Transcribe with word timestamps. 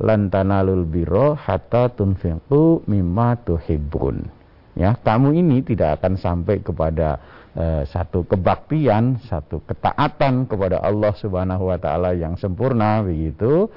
lan 0.00 0.32
tanalul 0.32 0.88
biro 0.88 1.36
hatta 1.36 1.92
tunfiqu 1.92 2.88
mimma 2.88 3.36
tuhibbun. 3.44 4.24
Ya, 4.78 4.96
kamu 4.96 5.36
ini 5.36 5.60
tidak 5.60 6.00
akan 6.00 6.16
sampai 6.16 6.64
kepada 6.64 7.20
uh, 7.52 7.82
satu 7.84 8.24
kebaktian, 8.24 9.20
satu 9.28 9.60
ketaatan 9.68 10.48
kepada 10.48 10.80
Allah 10.80 11.12
Subhanahu 11.12 11.68
wa 11.68 11.76
taala 11.76 12.16
yang 12.16 12.40
sempurna 12.40 13.04
begitu 13.04 13.68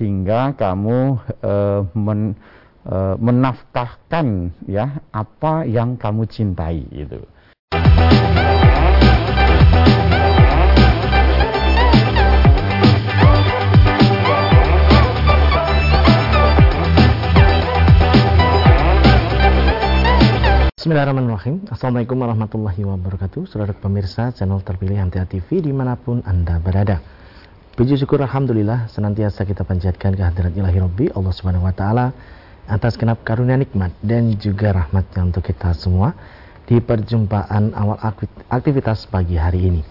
sehingga 0.00 0.56
kamu 0.56 1.20
uh, 1.44 1.80
men, 1.92 2.34
uh, 2.88 3.14
menafkahkan 3.20 4.50
ya 4.64 5.04
apa 5.12 5.68
yang 5.68 6.00
kamu 6.00 6.24
cintai 6.24 6.88
itu. 6.88 7.20
Bismillahirrahmanirrahim 20.86 21.66
Assalamualaikum 21.66 22.14
warahmatullahi 22.14 22.86
wabarakatuh 22.86 23.50
Saudara 23.50 23.74
pemirsa 23.74 24.30
channel 24.30 24.62
terpilih 24.62 25.02
Antia 25.02 25.26
TV 25.26 25.58
di 25.58 25.74
mana 25.74 25.98
pun 25.98 26.22
Anda 26.22 26.62
berada 26.62 27.02
Puji 27.74 27.98
syukur 27.98 28.22
Alhamdulillah 28.22 28.86
senantiasa 28.86 29.42
kita 29.42 29.66
panjatkan 29.66 30.14
kehadirat 30.14 30.54
ilahi 30.54 30.78
Rabbi 30.78 31.10
Allah 31.10 31.34
Subhanahu 31.34 31.66
Wa 31.66 31.74
Taala 31.74 32.14
atas 32.70 32.94
kenap 32.94 33.26
karunia 33.26 33.58
nikmat 33.58 33.98
dan 33.98 34.38
juga 34.38 34.78
rahmatnya 34.78 35.26
untuk 35.26 35.42
kita 35.42 35.74
semua 35.74 36.14
di 36.70 36.78
perjumpaan 36.78 37.74
awal 37.74 37.98
aktivitas 38.46 39.10
pagi 39.10 39.34
hari 39.34 39.66
ini. 39.66 39.82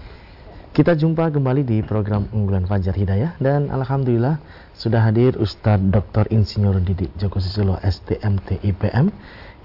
Kita 0.71 0.95
jumpa 0.95 1.27
kembali 1.27 1.67
di 1.67 1.83
program 1.83 2.31
unggulan 2.31 2.71
Fajar 2.71 2.95
Hidayah 2.95 3.35
dan 3.43 3.67
Alhamdulillah 3.67 4.39
sudah 4.71 5.03
hadir 5.03 5.35
Ustadz 5.35 5.91
Dr. 5.91 6.31
Insinyur 6.31 6.79
Didik 6.79 7.11
Joko 7.19 7.43
Susilo 7.43 7.75
STMT 7.83 8.63
IPM 8.63 9.11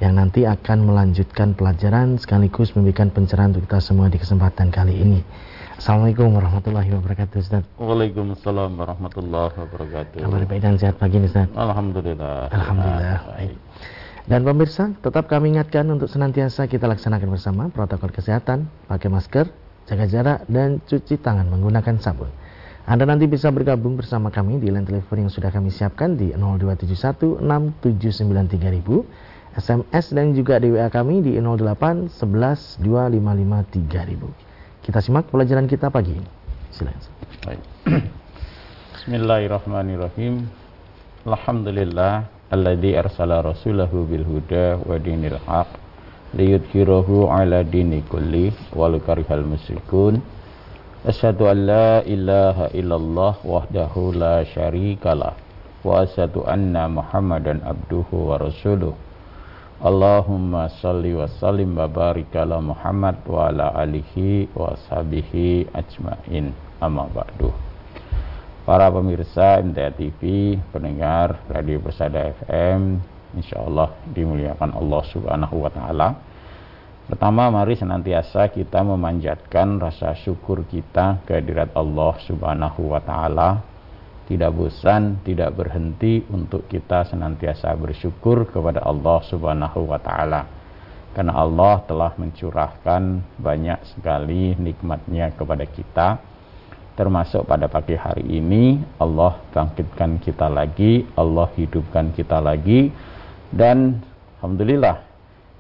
yang 0.00 0.16
nanti 0.16 0.48
akan 0.48 0.88
melanjutkan 0.88 1.52
pelajaran 1.52 2.16
sekaligus 2.16 2.72
memberikan 2.72 3.12
pencerahan 3.12 3.52
untuk 3.52 3.68
kita 3.68 3.84
semua 3.84 4.08
di 4.08 4.16
kesempatan 4.16 4.72
kali 4.72 4.96
ini. 4.96 5.20
Assalamualaikum 5.76 6.32
warahmatullahi 6.32 6.88
wabarakatuh 6.88 7.36
Ustaz. 7.36 7.62
Waalaikumsalam 7.76 8.80
warahmatullahi 8.80 9.52
wabarakatuh. 9.60 10.24
Kabar 10.24 10.42
baik 10.48 10.60
dan 10.64 10.76
sehat 10.80 10.96
pagi 10.96 11.20
Ustaz. 11.20 11.52
Alhamdulillah. 11.52 12.48
Alhamdulillah. 12.48 13.18
Baik. 13.28 13.56
Dan 14.24 14.40
pemirsa, 14.44 14.92
tetap 15.04 15.28
kami 15.28 15.56
ingatkan 15.56 15.84
untuk 15.92 16.08
senantiasa 16.08 16.64
kita 16.64 16.88
laksanakan 16.88 17.28
bersama 17.36 17.62
protokol 17.68 18.08
kesehatan, 18.12 18.72
pakai 18.88 19.08
masker, 19.12 19.52
jaga 19.84 20.06
jarak, 20.08 20.38
dan 20.48 20.80
cuci 20.84 21.20
tangan 21.20 21.44
menggunakan 21.48 22.00
sabun. 22.00 22.32
Anda 22.88 23.04
nanti 23.04 23.28
bisa 23.28 23.52
bergabung 23.52 24.00
bersama 24.00 24.32
kami 24.32 24.56
di 24.56 24.72
line 24.72 24.88
telepon 24.88 25.28
yang 25.28 25.32
sudah 25.32 25.52
kami 25.52 25.68
siapkan 25.68 26.16
di 26.16 26.32
0271 26.32 27.44
6793000 27.44 29.39
SMS 29.58 30.14
dan 30.14 30.30
juga 30.30 30.62
di 30.62 30.70
WA 30.70 30.86
kami 30.86 31.26
di 31.26 31.34
08 31.34 32.06
11 32.06 32.78
255 32.86 33.82
3000. 33.90 34.86
Kita 34.86 35.02
simak 35.02 35.26
pelajaran 35.26 35.66
kita 35.66 35.90
pagi 35.90 36.14
ini. 36.14 36.28
Silakan. 36.70 37.58
Bismillahirrahmanirrahim. 38.94 40.46
Alhamdulillah 41.26 42.30
alladzi 42.54 42.94
arsala 42.94 43.42
rasulahu 43.42 44.06
bil 44.06 44.22
huda 44.22 44.78
wa 44.86 44.94
dinil 45.02 45.34
haq 45.42 45.66
liyudhhirahu 46.38 47.26
ala 47.26 47.66
dini 47.66 48.06
kulli 48.06 48.54
walau 48.70 49.02
karihal 49.02 49.42
musyrikun. 49.42 50.22
Asyhadu 51.02 51.50
an 51.50 51.58
la 51.66 51.90
ilaha 52.06 52.70
illallah 52.70 53.34
wahdahu 53.42 54.14
la 54.14 54.46
syarikalah 54.46 55.34
wa 55.82 56.06
asyhadu 56.06 56.46
anna 56.46 56.86
Muhammadan 56.86 57.66
abduhu 57.66 58.30
wa 58.30 58.38
rasuluh. 58.38 59.09
Allahumma 59.80 60.68
salli 60.76 61.16
wa 61.16 61.24
sallim 61.40 61.72
wa 61.72 61.88
barik 61.88 62.36
Muhammad 62.60 63.24
wa 63.24 63.48
ala 63.48 63.72
alihi 63.80 64.52
wa 64.52 64.76
sahbihi 64.76 65.72
ajmain. 65.72 66.52
Amma 66.84 67.08
ba'du. 67.08 67.48
Para 68.68 68.92
pemirsa 68.92 69.56
MTA 69.64 69.96
TV, 69.96 70.20
pendengar 70.68 71.40
Radio 71.48 71.80
Persada 71.80 72.28
FM, 72.28 73.00
insyaallah 73.40 73.96
dimuliakan 74.12 74.76
Allah 74.76 75.02
Subhanahu 75.16 75.64
wa 75.64 75.72
taala. 75.72 76.08
Pertama, 77.08 77.48
mari 77.48 77.72
senantiasa 77.72 78.52
kita 78.52 78.84
memanjatkan 78.84 79.80
rasa 79.80 80.12
syukur 80.12 80.60
kita 80.68 81.24
kehadirat 81.24 81.72
Allah 81.72 82.20
Subhanahu 82.28 82.92
wa 82.92 83.00
taala 83.00 83.69
tidak 84.30 84.54
bosan, 84.54 85.18
tidak 85.26 85.58
berhenti 85.58 86.22
untuk 86.30 86.70
kita 86.70 87.02
senantiasa 87.10 87.74
bersyukur 87.74 88.46
kepada 88.46 88.78
Allah 88.86 89.18
Subhanahu 89.26 89.90
wa 89.90 89.98
taala. 89.98 90.46
Karena 91.10 91.34
Allah 91.34 91.82
telah 91.82 92.14
mencurahkan 92.14 93.02
banyak 93.42 93.82
sekali 93.90 94.54
nikmatnya 94.54 95.34
kepada 95.34 95.66
kita. 95.66 96.08
Termasuk 96.94 97.42
pada 97.42 97.66
pagi 97.66 97.98
hari 97.98 98.22
ini 98.38 98.78
Allah 99.02 99.42
bangkitkan 99.50 100.22
kita 100.22 100.46
lagi, 100.46 101.02
Allah 101.18 101.50
hidupkan 101.58 102.14
kita 102.14 102.38
lagi 102.38 102.86
dan 103.50 103.98
alhamdulillah 104.38 105.02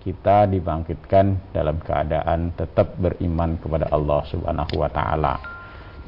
kita 0.06 0.46
dibangkitkan 0.46 1.50
dalam 1.50 1.82
keadaan 1.82 2.54
tetap 2.54 2.94
beriman 2.94 3.58
kepada 3.58 3.90
Allah 3.90 4.20
Subhanahu 4.30 4.78
wa 4.78 4.90
taala 4.92 5.59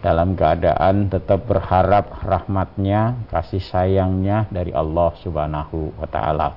dalam 0.03 0.35
keadaan 0.35 1.07
tetap 1.07 1.47
berharap 1.47 2.27
rahmatnya, 2.27 3.23
kasih 3.31 3.63
sayangnya 3.63 4.51
dari 4.51 4.75
Allah 4.75 5.15
subhanahu 5.23 5.95
wa 5.95 6.11
ta'ala. 6.11 6.49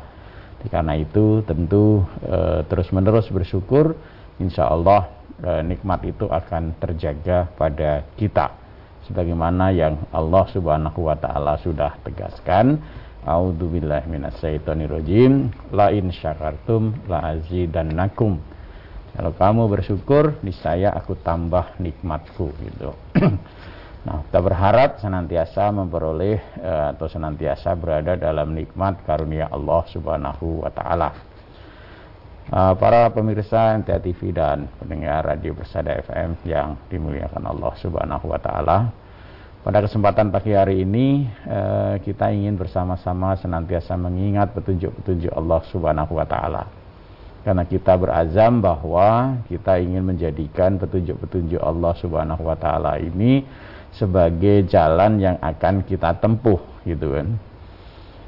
Karena 0.66 0.98
itu 0.98 1.46
tentu 1.46 2.02
e, 2.26 2.66
terus-menerus 2.66 3.30
bersyukur, 3.30 3.94
insya 4.42 4.66
Allah 4.66 5.14
e, 5.38 5.62
nikmat 5.62 6.02
itu 6.10 6.26
akan 6.26 6.74
terjaga 6.82 7.46
pada 7.54 8.02
kita. 8.18 8.50
Sebagaimana 9.06 9.70
yang 9.70 10.02
Allah 10.10 10.50
subhanahu 10.50 11.06
wa 11.06 11.14
ta'ala 11.14 11.62
sudah 11.62 12.02
tegaskan, 12.02 12.82
A'udzu 13.26 13.70
billahi 13.70 14.06
minasyaitonirrajim. 14.10 15.50
La 15.74 15.94
in 15.94 16.14
syakartum 16.14 16.94
la 17.10 17.38
azidannakum 17.38 18.55
kalau 19.16 19.32
kamu 19.32 19.72
bersyukur, 19.72 20.36
niscaya 20.44 20.92
aku 20.92 21.16
tambah 21.16 21.80
nikmatku 21.80 22.52
gitu. 22.52 22.92
nah, 24.06 24.20
kita 24.28 24.40
berharap 24.44 25.00
senantiasa 25.00 25.72
memperoleh 25.72 26.36
uh, 26.60 26.92
atau 26.92 27.08
senantiasa 27.08 27.72
berada 27.80 28.20
dalam 28.20 28.52
nikmat 28.52 29.00
karunia 29.08 29.48
Allah 29.48 29.88
Subhanahu 29.88 30.68
wa 30.68 30.72
taala. 30.76 31.16
Uh, 32.52 32.76
para 32.76 33.08
pemirsa 33.10 33.74
NTA 33.80 34.04
TV 34.04 34.36
dan 34.36 34.68
pendengar 34.78 35.24
Radio 35.24 35.56
Bersada 35.56 35.96
FM 35.96 36.36
yang 36.44 36.76
dimuliakan 36.92 37.42
Allah 37.48 37.74
Subhanahu 37.80 38.36
wa 38.36 38.40
taala. 38.44 38.92
Pada 39.64 39.80
kesempatan 39.82 40.30
pagi 40.30 40.52
hari 40.52 40.84
ini 40.84 41.24
uh, 41.48 41.98
kita 42.04 42.36
ingin 42.36 42.60
bersama-sama 42.60 43.34
senantiasa 43.40 43.96
mengingat 43.96 44.52
petunjuk-petunjuk 44.52 45.32
Allah 45.32 45.64
Subhanahu 45.72 46.20
wa 46.20 46.28
taala 46.28 46.85
karena 47.46 47.62
kita 47.62 47.94
berazam 47.94 48.58
bahwa 48.58 49.38
kita 49.46 49.78
ingin 49.78 50.02
menjadikan 50.02 50.82
petunjuk-petunjuk 50.82 51.62
Allah 51.62 51.94
Subhanahu 52.02 52.42
wa 52.42 52.58
taala 52.58 52.98
ini 52.98 53.46
sebagai 53.94 54.66
jalan 54.66 55.22
yang 55.22 55.38
akan 55.38 55.86
kita 55.86 56.18
tempuh 56.18 56.58
gitu 56.90 57.14
kan. 57.14 57.38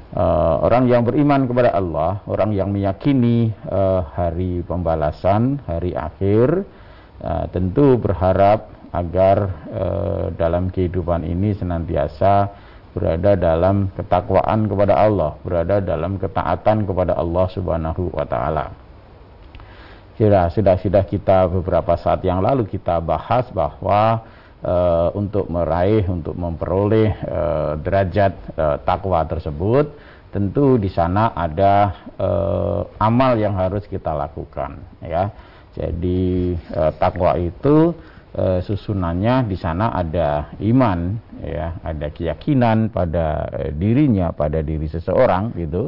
Uh, 0.08 0.64
orang 0.64 0.88
yang 0.88 1.02
beriman 1.04 1.50
kepada 1.50 1.74
Allah, 1.74 2.22
orang 2.30 2.54
yang 2.54 2.70
meyakini 2.70 3.52
uh, 3.68 4.06
hari 4.14 4.64
pembalasan, 4.64 5.60
hari 5.66 5.92
akhir, 5.92 6.64
uh, 7.20 7.44
tentu 7.50 7.98
berharap 8.00 8.70
agar 8.94 9.36
uh, 9.68 10.24
dalam 10.32 10.72
kehidupan 10.72 11.26
ini 11.26 11.52
senantiasa 11.58 12.48
berada 12.96 13.36
dalam 13.36 13.92
ketakwaan 13.98 14.64
kepada 14.64 14.94
Allah, 14.96 15.36
berada 15.44 15.82
dalam 15.82 16.16
ketaatan 16.16 16.88
kepada 16.88 17.12
Allah 17.18 17.46
Subhanahu 17.52 18.08
wa 18.14 18.24
taala 18.24 18.87
sudah 20.18 20.50
sudah 20.50 20.74
sudah 20.82 21.04
kita 21.06 21.46
beberapa 21.46 21.94
saat 21.94 22.26
yang 22.26 22.42
lalu 22.42 22.66
kita 22.66 22.98
bahas 22.98 23.46
bahwa 23.54 24.26
e, 24.58 24.74
untuk 25.14 25.46
meraih 25.46 26.02
untuk 26.10 26.34
memperoleh 26.34 27.14
e, 27.22 27.40
derajat 27.78 28.34
e, 28.50 28.64
takwa 28.82 29.22
tersebut 29.22 29.94
tentu 30.34 30.74
di 30.74 30.90
sana 30.90 31.30
ada 31.38 31.94
e, 32.18 32.28
amal 32.98 33.38
yang 33.38 33.54
harus 33.54 33.86
kita 33.86 34.10
lakukan 34.10 34.82
ya. 35.06 35.30
Jadi 35.78 36.58
e, 36.58 36.82
takwa 36.98 37.38
itu 37.38 37.94
e, 38.34 38.58
susunannya 38.66 39.46
di 39.46 39.54
sana 39.54 39.94
ada 39.94 40.50
iman 40.58 41.14
ya. 41.46 41.78
Ada 41.86 42.10
keyakinan 42.10 42.90
pada 42.90 43.46
dirinya 43.70 44.34
pada 44.34 44.66
diri 44.66 44.90
seseorang 44.90 45.54
gitu 45.54 45.86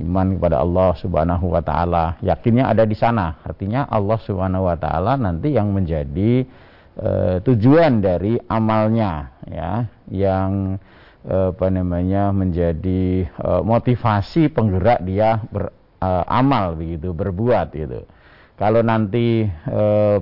iman 0.00 0.36
kepada 0.36 0.60
Allah 0.60 0.92
Subhanahu 0.96 1.52
wa 1.52 1.62
taala. 1.64 2.20
Yakinnya 2.20 2.68
ada 2.68 2.84
di 2.84 2.96
sana. 2.96 3.40
Artinya 3.44 3.88
Allah 3.88 4.18
Subhanahu 4.20 4.68
wa 4.68 4.76
taala 4.76 5.16
nanti 5.16 5.56
yang 5.56 5.72
menjadi 5.72 6.44
e, 6.96 7.10
tujuan 7.44 8.04
dari 8.04 8.36
amalnya 8.48 9.32
ya, 9.48 9.88
yang 10.12 10.80
apa 11.26 11.66
namanya 11.74 12.30
menjadi 12.30 13.26
motivasi 13.66 14.46
penggerak 14.46 15.02
dia 15.02 15.42
beramal 15.50 16.78
begitu 16.78 17.10
berbuat 17.10 17.74
gitu 17.74 18.06
kalau 18.54 18.78
nanti 18.86 19.42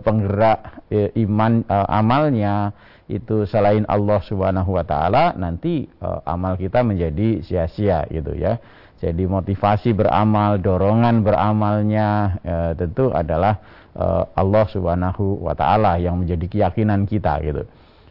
penggerak 0.00 0.80
iman 1.12 1.60
amalnya 1.68 2.72
itu 3.08 3.44
selain 3.44 3.84
Allah 3.84 4.20
Subhanahu 4.24 4.80
wa 4.80 4.84
taala 4.84 5.36
nanti 5.36 5.84
uh, 6.00 6.24
amal 6.24 6.56
kita 6.56 6.80
menjadi 6.80 7.44
sia-sia 7.44 8.08
gitu 8.08 8.32
ya. 8.32 8.56
Jadi 9.02 9.26
motivasi 9.26 9.90
beramal, 9.92 10.62
dorongan 10.62 11.26
beramalnya 11.26 12.38
uh, 12.40 12.72
tentu 12.78 13.10
adalah 13.10 13.58
uh, 13.98 14.26
Allah 14.34 14.64
Subhanahu 14.70 15.44
wa 15.44 15.54
taala 15.54 15.98
yang 15.98 16.20
menjadi 16.22 16.46
keyakinan 16.46 17.06
kita 17.06 17.38
gitu. 17.42 17.64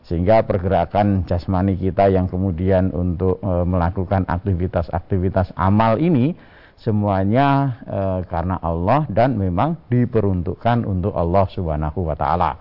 Sehingga 0.03 0.43
pergerakan 0.43 1.23
jasmani 1.23 1.79
kita 1.79 2.11
yang 2.11 2.27
kemudian 2.27 2.91
untuk 2.91 3.39
e, 3.39 3.63
melakukan 3.63 4.27
aktivitas-aktivitas 4.27 5.55
amal 5.55 5.95
ini 5.95 6.35
semuanya 6.75 7.79
e, 7.87 7.99
karena 8.27 8.59
Allah 8.59 9.07
dan 9.07 9.39
memang 9.39 9.79
diperuntukkan 9.87 10.83
untuk 10.83 11.15
Allah 11.15 11.47
Subhanahu 11.47 12.03
wa 12.03 12.19
taala. 12.19 12.59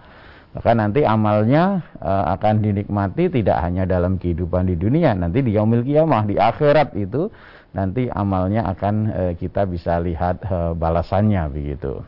Maka 0.52 0.76
nanti 0.76 1.00
amalnya 1.00 1.80
uh, 1.96 2.36
akan 2.36 2.60
dinikmati 2.60 3.32
tidak 3.32 3.56
hanya 3.64 3.88
dalam 3.88 4.20
kehidupan 4.20 4.68
di 4.68 4.76
dunia, 4.76 5.16
nanti 5.16 5.40
di 5.40 5.56
yaumil 5.56 5.80
kiamah, 5.80 6.28
di 6.28 6.36
akhirat 6.36 6.92
itu 6.92 7.32
nanti 7.72 8.08
amalnya 8.12 8.68
akan 8.68 8.94
uh, 9.08 9.32
kita 9.36 9.64
bisa 9.68 10.00
lihat 10.00 10.44
uh, 10.48 10.72
balasannya 10.76 11.42
begitu. 11.52 12.04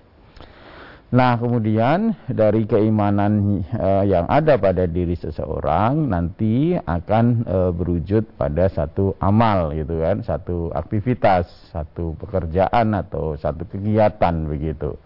Nah, 1.14 1.38
kemudian 1.38 2.11
dari 2.26 2.66
keimanan 2.66 3.62
uh, 3.70 4.02
yang 4.02 4.26
ada 4.26 4.58
pada 4.58 4.82
diri 4.82 5.14
seseorang 5.14 6.11
nanti 6.11 6.75
akan 6.75 7.46
uh, 7.46 7.70
berwujud 7.70 8.34
pada 8.34 8.66
satu 8.66 9.14
amal 9.22 9.70
gitu 9.78 10.02
kan, 10.02 10.26
satu 10.26 10.75
aktivitas, 10.75 11.70
satu 11.70 12.19
pekerjaan 12.19 12.99
atau 12.99 13.38
satu 13.38 13.62
kegiatan 13.70 14.34
begitu. 14.50 14.99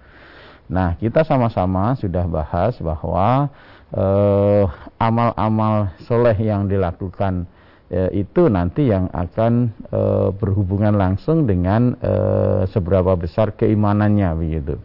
Nah, 0.69 0.97
kita 0.97 1.25
sama-sama 1.25 1.97
sudah 1.97 2.25
bahas 2.29 2.77
bahwa 2.81 3.49
amal-amal 5.01 5.89
eh, 5.89 6.05
soleh 6.05 6.37
yang 6.37 6.69
dilakukan 6.69 7.49
eh, 7.89 8.11
itu 8.25 8.49
nanti 8.53 8.89
yang 8.89 9.09
akan 9.13 9.53
eh, 9.89 10.29
berhubungan 10.37 10.97
langsung 10.97 11.49
dengan 11.49 11.97
eh, 12.01 12.63
seberapa 12.69 13.17
besar 13.17 13.57
keimanannya 13.57 14.29
begitu. 14.37 14.77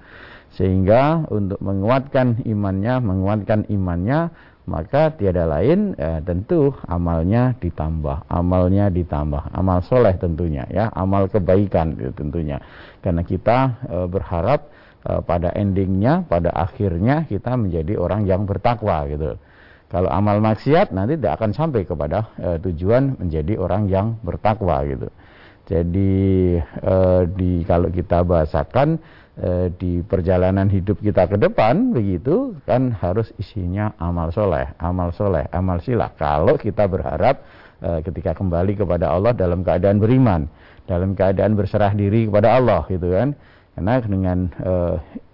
Sehingga 0.54 1.26
untuk 1.34 1.58
menguatkan 1.60 2.46
imannya, 2.46 3.02
menguatkan 3.02 3.66
imannya, 3.74 4.30
maka 4.64 5.12
tiada 5.20 5.44
lain 5.44 5.98
eh, 6.00 6.24
tentu 6.24 6.72
amalnya 6.88 7.58
ditambah, 7.60 8.32
amalnya 8.32 8.88
ditambah, 8.88 9.52
amal 9.52 9.84
soleh 9.84 10.16
tentunya 10.16 10.64
ya, 10.72 10.88
amal 10.96 11.28
kebaikan 11.28 12.00
tentunya. 12.16 12.64
Karena 13.04 13.22
kita 13.28 13.58
eh, 13.90 14.08
berharap 14.08 14.72
pada 15.04 15.52
endingnya, 15.52 16.24
pada 16.32 16.48
akhirnya 16.56 17.28
kita 17.28 17.60
menjadi 17.60 18.00
orang 18.00 18.24
yang 18.24 18.48
bertakwa 18.48 19.04
gitu. 19.12 19.36
Kalau 19.94 20.10
amal 20.10 20.42
maksiat 20.42 20.90
nanti 20.90 21.22
tidak 21.22 21.38
akan 21.38 21.54
sampai 21.54 21.86
kepada 21.86 22.34
uh, 22.42 22.58
tujuan 22.58 23.22
menjadi 23.22 23.62
orang 23.62 23.86
yang 23.86 24.18
bertakwa 24.26 24.82
gitu. 24.90 25.06
Jadi 25.70 26.58
uh, 26.82 27.30
di 27.30 27.62
kalau 27.64 27.94
kita 27.94 28.26
bahasakan 28.26 28.98
uh, 29.38 29.70
di 29.78 30.02
perjalanan 30.02 30.66
hidup 30.66 30.98
kita 30.98 31.30
ke 31.30 31.38
depan 31.38 31.94
begitu 31.94 32.58
kan 32.66 32.90
harus 32.90 33.30
isinya 33.38 33.94
amal 34.02 34.34
soleh, 34.34 34.66
amal 34.82 35.14
soleh, 35.14 35.46
amal 35.54 35.78
silah. 35.78 36.10
Kalau 36.18 36.58
kita 36.58 36.90
berharap 36.90 37.46
uh, 37.86 38.02
ketika 38.02 38.34
kembali 38.34 38.74
kepada 38.74 39.14
Allah 39.14 39.38
dalam 39.38 39.62
keadaan 39.62 40.02
beriman, 40.02 40.50
dalam 40.90 41.16
keadaan 41.16 41.54
berserah 41.54 41.94
diri 41.94 42.28
kepada 42.28 42.60
Allah 42.60 42.84
gitu 42.92 43.14
kan 43.14 43.38
karena 43.74 43.94
dengan 44.06 44.40
e, 44.62 44.74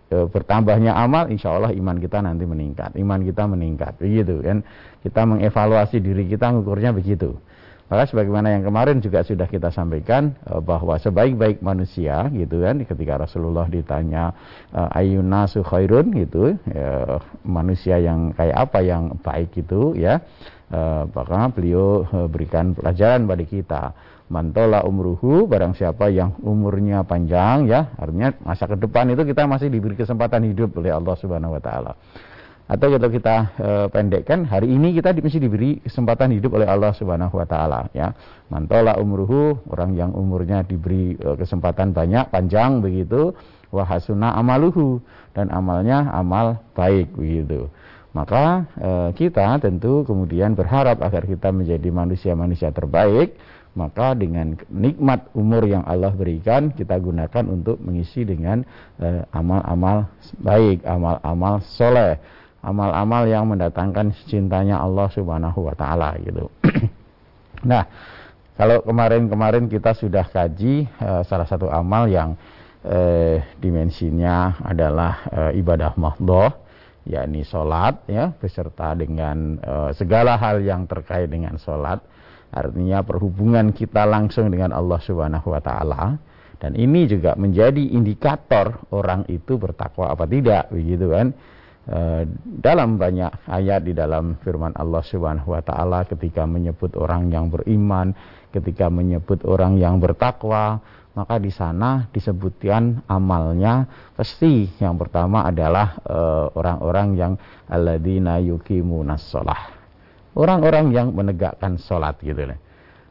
e, 0.10 0.18
bertambahnya 0.28 0.98
amal, 0.98 1.30
insya 1.30 1.54
Allah 1.54 1.72
iman 1.72 1.98
kita 2.02 2.20
nanti 2.20 2.44
meningkat. 2.44 2.98
Iman 2.98 3.24
kita 3.24 3.46
meningkat, 3.46 3.96
begitu 4.02 4.42
kan? 4.42 4.66
Kita 5.06 5.22
mengevaluasi 5.24 6.02
diri 6.02 6.28
kita, 6.28 6.52
ngukurnya 6.52 6.92
begitu. 6.92 7.38
Maka 7.90 8.06
sebagaimana 8.06 8.54
yang 8.54 8.70
kemarin 8.70 9.02
juga 9.02 9.26
sudah 9.26 9.50
kita 9.50 9.74
sampaikan 9.74 10.38
e, 10.46 10.62
bahwa 10.62 10.94
sebaik-baik 11.02 11.66
manusia 11.66 12.30
gitu 12.30 12.62
kan 12.62 12.86
ketika 12.86 13.26
Rasulullah 13.26 13.66
ditanya 13.66 14.30
ayuna 14.94 15.50
khairun 15.50 16.14
gitu 16.14 16.54
e, 16.70 16.86
manusia 17.42 17.98
yang 17.98 18.30
kayak 18.38 18.70
apa 18.70 18.80
yang 18.86 19.18
baik 19.26 19.58
itu 19.58 19.98
ya 19.98 20.22
e, 20.70 20.80
maka 21.10 21.50
beliau 21.50 22.06
berikan 22.30 22.78
pelajaran 22.78 23.26
pada 23.26 23.44
kita 23.50 23.84
mantola 24.30 24.86
umruhu 24.86 25.50
barang 25.50 25.74
siapa 25.74 26.14
yang 26.14 26.38
umurnya 26.46 27.02
panjang 27.02 27.66
ya 27.66 27.90
artinya 27.98 28.38
masa 28.46 28.70
ke 28.70 28.78
depan 28.78 29.10
itu 29.10 29.26
kita 29.26 29.50
masih 29.50 29.74
diberi 29.74 29.98
kesempatan 29.98 30.46
hidup 30.46 30.78
oleh 30.78 30.94
Allah 30.94 31.18
Subhanahu 31.18 31.58
wa 31.58 31.62
taala. 31.62 31.94
Atau 32.70 32.94
kalau 32.94 33.10
kita 33.10 33.36
e, 33.58 33.70
pendekkan 33.90 34.46
hari 34.46 34.70
ini 34.70 34.94
kita 34.94 35.10
di, 35.10 35.26
masih 35.26 35.42
diberi 35.42 35.81
kesempatan 35.81 36.30
hidup 36.38 36.54
oleh 36.54 36.70
Allah 36.70 36.94
Subhanahu 36.94 37.34
wa 37.34 37.48
taala 37.50 37.90
ya. 37.98 38.14
Mantola 38.54 38.94
umruhu 39.02 39.58
orang 39.74 39.98
yang 39.98 40.14
umurnya 40.14 40.62
diberi 40.62 41.18
e, 41.18 41.30
kesempatan 41.34 41.98
banyak 41.98 42.30
panjang 42.30 42.86
begitu 42.86 43.34
wahasuna 43.74 44.38
amaluhu 44.38 45.02
dan 45.34 45.50
amalnya 45.50 46.14
amal 46.14 46.62
baik 46.78 47.10
begitu. 47.18 47.74
Maka 48.14 48.70
e, 48.78 48.90
kita 49.18 49.58
tentu 49.58 50.06
kemudian 50.06 50.54
berharap 50.54 51.02
agar 51.02 51.25
kita 51.25 51.50
menjadi 51.50 51.90
manusia-manusia 51.90 52.70
terbaik 52.70 53.34
maka 53.77 54.18
dengan 54.18 54.57
nikmat 54.69 55.30
umur 55.38 55.63
yang 55.69 55.86
Allah 55.86 56.10
berikan 56.12 56.74
kita 56.74 56.98
gunakan 56.98 57.45
untuk 57.45 57.77
mengisi 57.80 58.25
dengan 58.25 58.66
eh, 58.98 59.21
amal-amal 59.30 60.10
uh, 60.10 60.36
baik, 60.42 60.81
amal-amal 60.83 61.62
soleh, 61.62 62.18
amal-amal 62.66 63.30
yang 63.30 63.45
mendatangkan 63.45 64.12
cintanya 64.25 64.81
Allah 64.81 65.07
Subhanahu 65.13 65.69
wa 65.69 65.75
taala 65.77 66.18
gitu. 66.19 66.50
nah, 67.69 67.86
kalau 68.60 68.81
kemarin-kemarin 68.83 69.69
kita 69.72 69.94
sudah 69.95 70.25
kaji 70.27 70.89
uh, 71.00 71.22
salah 71.24 71.48
satu 71.48 71.69
amal 71.69 72.10
yang 72.10 72.36
uh, 72.83 73.38
dimensinya 73.62 74.60
adalah 74.65 75.24
uh, 75.30 75.51
ibadah 75.56 75.95
mahdhah 75.95 76.69
yakni 77.07 77.42
sholat 77.42 78.06
ya 78.06 78.36
beserta 78.38 78.94
dengan 78.94 79.57
uh, 79.63 79.89
segala 79.95 80.38
hal 80.38 80.62
yang 80.62 80.86
terkait 80.86 81.31
dengan 81.31 81.57
sholat 81.57 82.04
Artinya 82.50 83.06
perhubungan 83.06 83.69
kita 83.69 84.10
langsung 84.10 84.50
dengan 84.50 84.74
Allah 84.74 84.98
Subhanahu 84.98 85.54
wa 85.54 85.62
taala. 85.62 86.18
Dan 86.60 86.75
ini 86.75 87.08
juga 87.08 87.39
menjadi 87.39 87.96
indikator 87.96 88.84
orang 88.91 89.24
itu 89.32 89.56
bertakwa 89.56 90.12
apa 90.12 90.27
tidak 90.27 90.68
begitu 90.74 91.08
kan. 91.08 91.32
E, 91.88 92.27
dalam 92.44 93.00
banyak 93.00 93.48
ayat 93.48 93.88
di 93.88 93.96
dalam 93.96 94.36
firman 94.44 94.75
Allah 94.75 95.00
Subhanahu 95.00 95.56
wa 95.56 95.63
taala 95.63 96.03
ketika 96.03 96.44
menyebut 96.44 97.00
orang 97.00 97.32
yang 97.32 97.48
beriman, 97.48 98.12
ketika 98.51 98.91
menyebut 98.91 99.48
orang 99.48 99.79
yang 99.79 100.03
bertakwa, 100.03 100.84
maka 101.15 101.39
di 101.39 101.53
sana 101.53 102.12
disebutkan 102.12 103.08
amalnya. 103.08 103.88
Pasti 104.20 104.68
yang 104.84 105.00
pertama 105.00 105.48
adalah 105.48 105.96
e, 106.03 106.18
orang-orang 106.60 107.08
yang 107.15 107.34
alladzina 107.72 108.36
yuqimunas 108.44 109.32
shalah 109.32 109.78
orang-orang 110.38 110.93
yang 110.93 111.13
menegakkan 111.15 111.79
sholat 111.79 112.17
gitu 112.21 112.50
lah. 112.50 112.59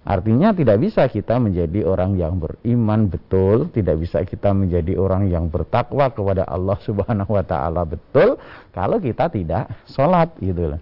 Artinya 0.09 0.57
tidak 0.57 0.81
bisa 0.81 1.05
kita 1.05 1.37
menjadi 1.37 1.85
orang 1.85 2.17
yang 2.17 2.41
beriman 2.41 3.13
betul, 3.13 3.69
tidak 3.69 4.01
bisa 4.01 4.25
kita 4.25 4.57
menjadi 4.57 4.97
orang 4.97 5.29
yang 5.29 5.53
bertakwa 5.53 6.09
kepada 6.09 6.49
Allah 6.49 6.81
Subhanahu 6.87 7.37
wa 7.37 7.45
taala 7.45 7.85
betul 7.85 8.41
kalau 8.73 8.97
kita 8.97 9.29
tidak 9.29 9.69
sholat 9.85 10.33
gitu 10.41 10.73
loh. 10.73 10.81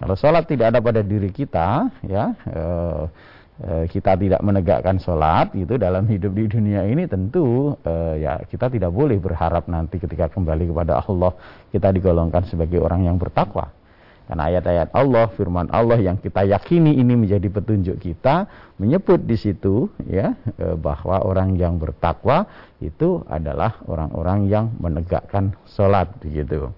Kalau 0.00 0.14
sholat 0.16 0.48
tidak 0.48 0.72
ada 0.72 0.80
pada 0.80 1.04
diri 1.04 1.28
kita, 1.28 1.92
ya 2.06 2.32
eh, 2.48 3.04
eh, 3.68 3.84
kita 3.92 4.16
tidak 4.16 4.40
menegakkan 4.40 4.96
sholat 4.96 5.52
itu 5.52 5.76
dalam 5.76 6.08
hidup 6.08 6.32
di 6.32 6.48
dunia 6.48 6.88
ini 6.88 7.04
tentu 7.04 7.76
eh, 7.84 8.24
ya 8.24 8.40
kita 8.48 8.72
tidak 8.72 8.94
boleh 8.96 9.20
berharap 9.20 9.68
nanti 9.68 10.00
ketika 10.00 10.32
kembali 10.32 10.72
kepada 10.72 11.04
Allah 11.04 11.36
kita 11.68 11.92
digolongkan 11.92 12.48
sebagai 12.48 12.80
orang 12.80 13.10
yang 13.10 13.20
bertakwa. 13.20 13.77
Karena 14.28 14.52
ayat-ayat 14.52 14.92
Allah, 14.92 15.32
firman 15.32 15.72
Allah 15.72 15.96
yang 15.96 16.20
kita 16.20 16.44
yakini 16.44 17.00
ini 17.00 17.16
menjadi 17.16 17.48
petunjuk 17.48 17.96
kita, 17.96 18.44
menyebut 18.76 19.24
di 19.24 19.40
situ 19.40 19.88
ya 20.04 20.36
e, 20.60 20.76
bahwa 20.76 21.24
orang 21.24 21.56
yang 21.56 21.80
bertakwa 21.80 22.44
itu 22.76 23.24
adalah 23.24 23.80
orang-orang 23.88 24.44
yang 24.52 24.76
menegakkan 24.76 25.56
sholat 25.64 26.12
gitu. 26.28 26.68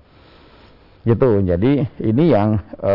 Gitu. 1.02 1.30
Jadi 1.42 1.83
ini 2.07 2.25
yang 2.30 2.54
e, 2.78 2.95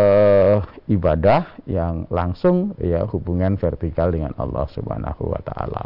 ibadah 0.88 1.59
yang 1.67 2.07
langsung 2.07 2.79
ya 2.79 3.03
hubungan 3.12 3.59
vertikal 3.59 4.07
dengan 4.07 4.31
Allah 4.39 4.71
Subhanahu 4.71 5.35
wa 5.35 5.41
taala. 5.43 5.83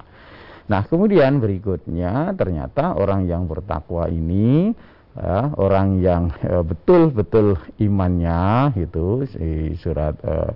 Nah, 0.69 0.85
kemudian 0.85 1.41
berikutnya 1.41 2.38
ternyata 2.38 2.93
orang 2.93 3.25
yang 3.25 3.49
bertakwa 3.49 4.05
ini 4.13 4.77
ya, 5.17 5.53
orang 5.57 6.03
yang 6.03 6.29
betul-betul 6.69 7.57
uh, 7.57 7.81
imannya 7.81 8.73
itu 8.77 9.25
si 9.29 9.73
surat 9.79 10.13
uh, 10.25 10.51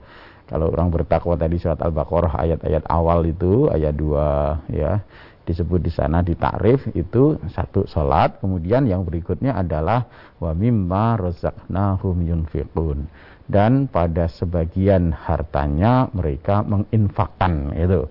kalau 0.50 0.70
orang 0.70 0.92
bertakwa 0.92 1.34
tadi 1.40 1.58
surat 1.58 1.80
Al-Baqarah 1.80 2.38
ayat-ayat 2.38 2.84
awal 2.92 3.26
itu 3.26 3.72
ayat 3.72 3.96
2 3.96 4.76
ya 4.76 5.02
disebut 5.44 5.84
di 5.84 5.92
sana 5.92 6.24
di 6.24 6.40
takrif 6.40 6.88
itu 6.96 7.36
satu 7.52 7.84
salat 7.84 8.40
kemudian 8.40 8.88
yang 8.88 9.04
berikutnya 9.04 9.60
adalah 9.60 10.08
wa 10.40 10.56
mimma 10.56 11.20
razaqnahum 11.20 12.24
yunfiqun 12.24 13.08
dan 13.48 13.92
pada 13.92 14.32
sebagian 14.32 15.12
hartanya 15.12 16.08
mereka 16.16 16.64
menginfakkan 16.64 17.76
itu. 17.76 18.08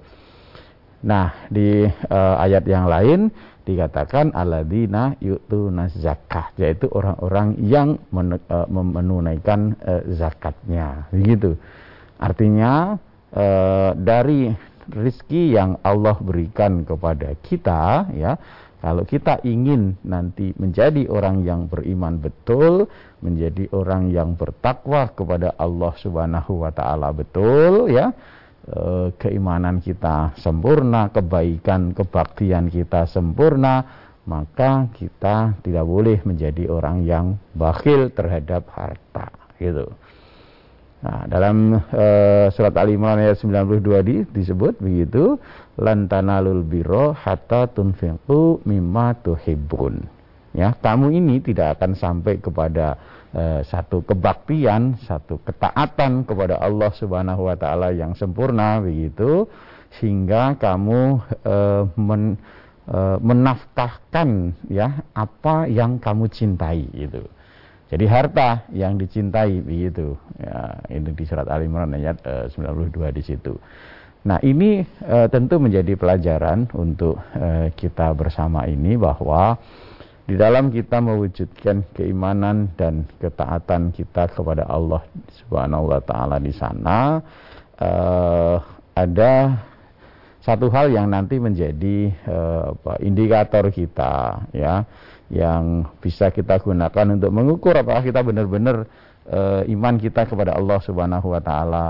Nah, 1.02 1.50
di 1.50 1.82
uh, 1.87 2.37
ayat 2.38 2.64
yang 2.66 2.87
lain 2.87 3.30
dikatakan 3.62 4.35
alladzina 4.35 5.14
yu'tuna 5.23 5.87
zakah 5.90 6.50
yaitu 6.59 6.90
orang-orang 6.90 7.59
yang 7.62 7.99
men, 8.11 8.38
uh, 8.50 8.66
menunaikan 8.71 9.75
uh, 9.82 10.02
zakatnya. 10.11 11.11
Begitu 11.14 11.59
artinya 12.23 12.99
uh, 13.35 13.90
dari 13.99 14.50
rizki 14.94 15.54
yang 15.54 15.78
Allah 15.82 16.14
berikan 16.18 16.87
kepada 16.87 17.35
kita 17.42 18.11
ya 18.14 18.38
kalau 18.82 19.06
kita 19.06 19.38
ingin 19.47 19.94
nanti 20.02 20.50
menjadi 20.59 21.06
orang 21.06 21.47
yang 21.47 21.71
beriman 21.71 22.18
betul, 22.18 22.90
menjadi 23.23 23.71
orang 23.71 24.11
yang 24.11 24.35
bertakwa 24.35 25.06
kepada 25.14 25.54
Allah 25.54 25.94
Subhanahu 26.02 26.66
wa 26.66 26.75
taala 26.75 27.14
betul 27.14 27.87
ya, 27.94 28.11
Eh, 28.62 29.11
keimanan 29.19 29.83
kita 29.83 30.38
sempurna, 30.38 31.11
kebaikan, 31.11 31.90
kebaktian 31.99 32.71
kita 32.71 33.11
sempurna, 33.11 33.83
maka 34.23 34.87
kita 34.95 35.59
tidak 35.66 35.83
boleh 35.83 36.23
menjadi 36.23 36.71
orang 36.71 37.02
yang 37.02 37.42
bakhil 37.59 38.14
terhadap 38.14 38.71
harta 38.71 39.35
gitu. 39.59 39.90
Nah, 41.02 41.26
dalam 41.26 41.75
uh, 41.75 42.47
surat 42.54 42.78
Al 42.78 42.95
Imran 42.95 43.19
ayat 43.19 43.42
92 43.42 43.83
di, 44.07 44.16
disebut 44.31 44.78
begitu, 44.78 45.35
lantanalul 45.75 46.62
biro 46.62 47.11
hatta 47.11 47.66
tunfiqu 47.66 48.62
mimma 48.62 49.19
tuhibbun. 49.26 49.99
Ya, 50.54 50.71
kamu 50.78 51.19
ini 51.19 51.42
tidak 51.42 51.83
akan 51.83 51.99
sampai 51.99 52.38
kepada 52.38 52.95
satu 53.64 54.04
kebaktian, 54.04 55.00
satu 55.08 55.40
ketaatan 55.40 56.28
kepada 56.28 56.60
Allah 56.60 56.92
Subhanahu 56.92 57.48
wa 57.48 57.56
taala 57.56 57.88
yang 57.96 58.12
sempurna 58.12 58.76
begitu 58.84 59.48
sehingga 60.00 60.56
kamu 60.56 61.20
eh, 61.44 61.82
men, 62.00 62.40
eh, 62.88 63.18
menafkahkan 63.20 64.56
ya 64.72 65.04
apa 65.12 65.68
yang 65.68 66.00
kamu 66.00 66.28
cintai 66.32 66.88
itu. 66.96 67.24
Jadi 67.92 68.08
harta 68.08 68.64
yang 68.72 68.96
dicintai 68.96 69.60
begitu. 69.60 70.16
Ya, 70.40 70.80
ini 70.88 71.12
di 71.12 71.24
surat 71.28 71.44
Al 71.44 71.60
Imran 71.60 71.92
ayat 71.92 72.24
eh, 72.24 72.48
92 72.48 73.12
di 73.12 73.22
situ. 73.24 73.52
Nah, 74.24 74.40
ini 74.40 74.80
eh, 74.80 75.28
tentu 75.28 75.60
menjadi 75.60 75.92
pelajaran 75.98 76.72
untuk 76.72 77.20
eh, 77.36 77.68
kita 77.76 78.16
bersama 78.16 78.64
ini 78.64 78.96
bahwa 78.96 79.60
di 80.32 80.40
dalam 80.40 80.72
kita 80.72 80.96
mewujudkan 81.04 81.92
keimanan 81.92 82.72
dan 82.80 83.04
ketaatan 83.20 83.92
kita 83.92 84.32
kepada 84.32 84.64
Allah 84.64 85.04
Subhanahu 85.44 85.92
wa 85.92 86.00
taala 86.00 86.40
di 86.40 86.48
sana 86.56 87.20
uh, 87.76 88.56
ada 88.96 89.60
satu 90.40 90.72
hal 90.72 90.88
yang 90.88 91.12
nanti 91.12 91.36
menjadi 91.36 92.08
uh, 92.24 92.72
apa, 92.72 93.04
indikator 93.04 93.68
kita 93.68 94.48
ya 94.56 94.88
yang 95.28 95.84
bisa 96.00 96.32
kita 96.32 96.64
gunakan 96.64 97.12
untuk 97.12 97.28
mengukur 97.28 97.76
apakah 97.76 98.00
kita 98.00 98.24
benar-benar 98.24 98.88
uh, 99.28 99.68
iman 99.68 100.00
kita 100.00 100.24
kepada 100.24 100.56
Allah 100.56 100.80
Subhanahu 100.80 101.28
wa 101.28 101.44
taala 101.44 101.88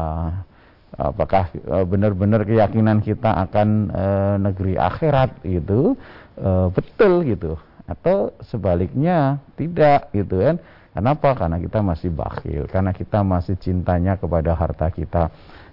apakah 0.98 1.46
benar-benar 1.86 2.42
keyakinan 2.42 3.06
kita 3.06 3.38
akan 3.46 3.86
uh, 3.94 4.34
negeri 4.42 4.74
akhirat 4.74 5.46
itu 5.46 5.94
uh, 6.42 6.74
betul 6.74 7.22
gitu 7.22 7.54
atau 7.92 8.32
sebaliknya 8.48 9.38
tidak 9.54 10.08
gitu 10.16 10.40
kan. 10.40 10.56
Kenapa? 10.92 11.32
Karena 11.32 11.56
kita 11.56 11.80
masih 11.80 12.12
bakhil 12.12 12.68
karena 12.68 12.92
kita 12.92 13.24
masih 13.24 13.56
cintanya 13.56 14.20
kepada 14.20 14.52
harta 14.52 14.92
kita. 14.92 15.32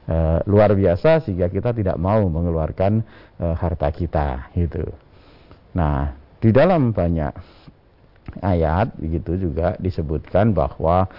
E, 0.09 0.15
luar 0.47 0.73
biasa 0.73 1.21
sehingga 1.21 1.51
kita 1.51 1.75
tidak 1.75 1.99
mau 1.99 2.23
mengeluarkan 2.27 3.03
e, 3.35 3.45
harta 3.55 3.91
kita 3.91 4.51
gitu. 4.55 4.87
Nah 5.75 6.15
di 6.39 6.49
dalam 6.55 6.95
banyak 6.95 7.33
ayat 8.39 8.95
gitu 9.01 9.35
juga 9.35 9.75
disebutkan 9.81 10.55
bahwa 10.55 11.09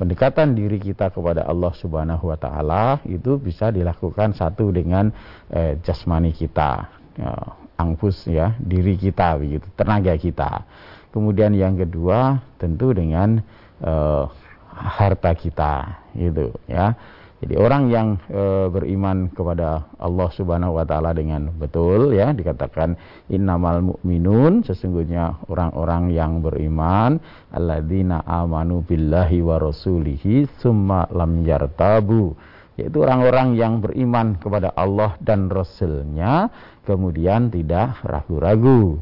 pendekatan 0.00 0.56
diri 0.56 0.80
kita 0.80 1.12
kepada 1.12 1.44
Allah 1.44 1.72
Subhanahu 1.76 2.32
wa 2.32 2.38
taala 2.40 3.04
itu 3.04 3.36
bisa 3.36 3.68
dilakukan 3.68 4.32
satu 4.32 4.72
dengan 4.72 5.12
eh, 5.52 5.76
jasmani 5.84 6.32
kita. 6.32 6.88
Ya, 7.20 7.36
angfus 7.80 8.28
ya 8.28 8.52
diri 8.60 9.00
kita 9.00 9.40
begitu 9.40 9.66
tenaga 9.74 10.12
kita. 10.20 10.68
Kemudian 11.10 11.56
yang 11.56 11.74
kedua 11.74 12.38
tentu 12.60 12.94
dengan 12.94 13.42
uh, 13.82 14.30
harta 14.70 15.34
kita 15.34 16.04
gitu 16.14 16.54
ya. 16.70 16.94
Jadi 17.40 17.56
orang 17.56 17.88
yang 17.88 18.08
e, 18.28 18.68
beriman 18.68 19.32
kepada 19.32 19.88
Allah 19.96 20.28
Subhanahu 20.28 20.76
wa 20.76 20.84
taala 20.84 21.16
dengan 21.16 21.48
betul 21.56 22.12
ya 22.12 22.36
dikatakan 22.36 23.00
innamal 23.32 23.80
mu'minun 23.80 24.60
sesungguhnya 24.60 25.48
orang-orang 25.48 26.12
yang 26.12 26.44
beriman 26.44 27.16
alladzina 27.48 28.20
amanu 28.28 28.84
billahi 28.84 29.40
wa 29.40 29.56
rasulihi 29.56 30.52
summa 30.60 31.08
lam 31.16 31.40
yartabu 31.40 32.36
yaitu 32.80 33.04
orang-orang 33.04 33.54
yang 33.60 33.84
beriman 33.84 34.40
kepada 34.40 34.72
Allah 34.72 35.20
dan 35.20 35.52
Rasulnya 35.52 36.48
kemudian 36.88 37.52
tidak 37.52 38.00
ragu-ragu. 38.00 38.98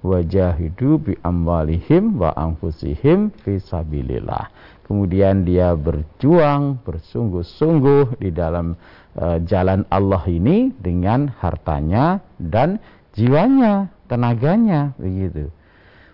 Wajahidu 0.00 0.96
bi 0.96 1.12
amwalihim 1.20 2.16
wa 2.16 2.32
anfusihim 2.32 3.30
fi 3.44 3.60
sabilillah. 3.60 4.48
Kemudian 4.88 5.44
dia 5.46 5.76
berjuang 5.76 6.82
bersungguh-sungguh 6.82 8.18
di 8.18 8.32
dalam 8.32 8.74
uh, 9.14 9.38
jalan 9.44 9.84
Allah 9.92 10.24
ini 10.26 10.72
dengan 10.72 11.28
hartanya 11.38 12.18
dan 12.40 12.80
jiwanya 13.14 13.92
tenaganya 14.10 14.96
begitu. 14.98 15.52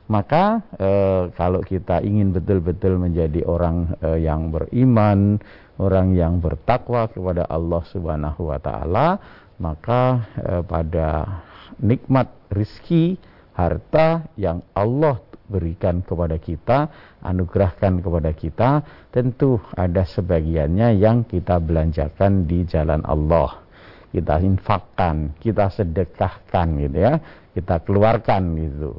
Maka 0.06 0.62
e, 0.78 0.90
kalau 1.34 1.66
kita 1.66 1.98
ingin 1.98 2.30
betul-betul 2.30 2.94
menjadi 2.94 3.42
orang 3.42 3.90
e, 3.98 4.22
yang 4.22 4.54
beriman, 4.54 5.42
orang 5.76 6.16
yang 6.16 6.40
bertakwa 6.40 7.08
kepada 7.08 7.44
Allah 7.48 7.82
Subhanahu 7.92 8.52
wa 8.52 8.58
taala, 8.60 9.08
maka 9.60 10.24
eh, 10.40 10.62
pada 10.64 11.42
nikmat 11.80 12.28
rizki 12.52 13.16
harta 13.56 14.28
yang 14.36 14.60
Allah 14.76 15.20
berikan 15.46 16.02
kepada 16.02 16.36
kita, 16.36 16.90
anugerahkan 17.22 18.02
kepada 18.02 18.30
kita, 18.34 18.70
tentu 19.14 19.62
ada 19.78 20.02
sebagiannya 20.02 20.98
yang 20.98 21.22
kita 21.24 21.62
belanjakan 21.62 22.44
di 22.44 22.66
jalan 22.66 23.00
Allah. 23.06 23.62
Kita 24.10 24.42
infakkan, 24.42 25.38
kita 25.38 25.70
sedekahkan 25.70 26.66
gitu 26.82 26.98
ya, 26.98 27.14
kita 27.54 27.84
keluarkan 27.86 28.42
gitu. 28.58 28.92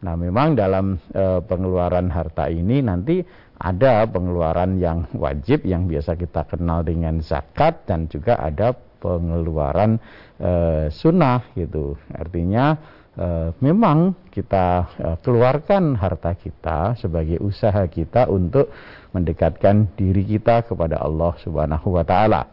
Nah, 0.00 0.16
memang 0.16 0.56
dalam 0.56 0.96
e, 1.12 1.44
pengeluaran 1.44 2.08
harta 2.08 2.48
ini 2.48 2.80
nanti 2.80 3.20
ada 3.60 4.08
pengeluaran 4.08 4.80
yang 4.80 5.04
wajib 5.12 5.68
yang 5.68 5.84
biasa 5.84 6.16
kita 6.16 6.48
kenal 6.48 6.80
dengan 6.80 7.20
zakat 7.20 7.84
dan 7.84 8.08
juga 8.08 8.40
ada 8.40 8.72
pengeluaran 8.72 10.00
e, 10.40 10.52
sunnah 10.88 11.44
gitu. 11.52 11.92
Artinya 12.16 12.80
e, 13.12 13.52
memang 13.60 14.16
kita 14.32 14.66
e, 14.96 15.08
keluarkan 15.20 15.92
harta 16.00 16.32
kita 16.32 16.96
sebagai 16.96 17.36
usaha 17.44 17.84
kita 17.84 18.32
untuk 18.32 18.72
mendekatkan 19.12 19.92
diri 19.92 20.24
kita 20.24 20.64
kepada 20.64 21.04
Allah 21.04 21.36
Subhanahu 21.44 22.00
wa 22.00 22.04
taala 22.04 22.48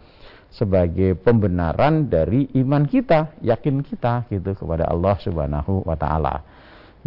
sebagai 0.51 1.15
pembenaran 1.19 2.07
dari 2.07 2.51
iman 2.63 2.87
kita, 2.87 3.35
yakin 3.43 3.83
kita 3.83 4.27
gitu 4.27 4.55
kepada 4.55 4.91
Allah 4.91 5.15
Subhanahu 5.23 5.87
wa 5.87 5.95
taala. 5.95 6.56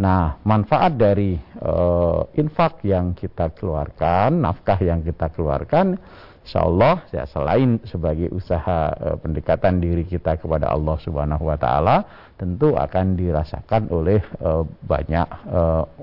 Nah, 0.00 0.40
manfaat 0.48 0.96
dari 0.96 1.36
uh, 1.60 2.24
infak 2.40 2.80
yang 2.88 3.12
kita 3.12 3.52
keluarkan, 3.52 4.40
nafkah 4.40 4.80
yang 4.80 5.04
kita 5.04 5.28
keluarkan 5.28 6.00
Insya 6.40 6.64
Allah 6.64 7.04
ya 7.12 7.24
selain 7.28 7.78
sebagai 7.84 8.32
usaha 8.32 8.90
e, 8.96 9.08
pendekatan 9.20 9.76
diri 9.76 10.08
kita 10.08 10.40
kepada 10.40 10.72
Allah 10.72 10.96
Subhanahu 10.98 11.46
Wa 11.46 11.54
Taala 11.60 11.96
tentu 12.40 12.74
akan 12.74 13.14
dirasakan 13.14 13.92
oleh 13.92 14.18
e, 14.18 14.50
banyak 14.64 15.28
e, 15.46 15.60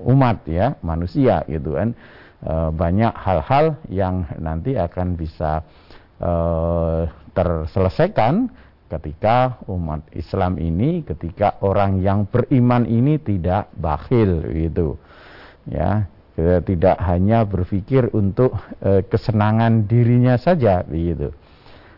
umat 0.08 0.46
ya 0.46 0.78
manusia 0.86 1.42
gitu 1.50 1.74
kan. 1.74 1.98
E, 2.46 2.54
banyak 2.70 3.14
hal-hal 3.18 3.82
yang 3.90 4.30
nanti 4.38 4.78
akan 4.78 5.18
bisa 5.18 5.66
e, 6.22 6.32
terselesaikan 7.34 8.48
ketika 8.88 9.60
umat 9.68 10.08
Islam 10.16 10.58
ini 10.58 11.04
ketika 11.04 11.60
orang 11.64 12.00
yang 12.00 12.24
beriman 12.28 12.88
ini 12.88 13.20
tidak 13.20 13.68
bakhil 13.76 14.48
gitu 14.52 14.96
ya 15.68 16.08
tidak 16.38 17.02
hanya 17.02 17.50
berpikir 17.50 18.14
untuk 18.14 18.54
e, 18.78 19.02
kesenangan 19.10 19.90
dirinya 19.90 20.38
saja 20.38 20.86
begitu. 20.86 21.34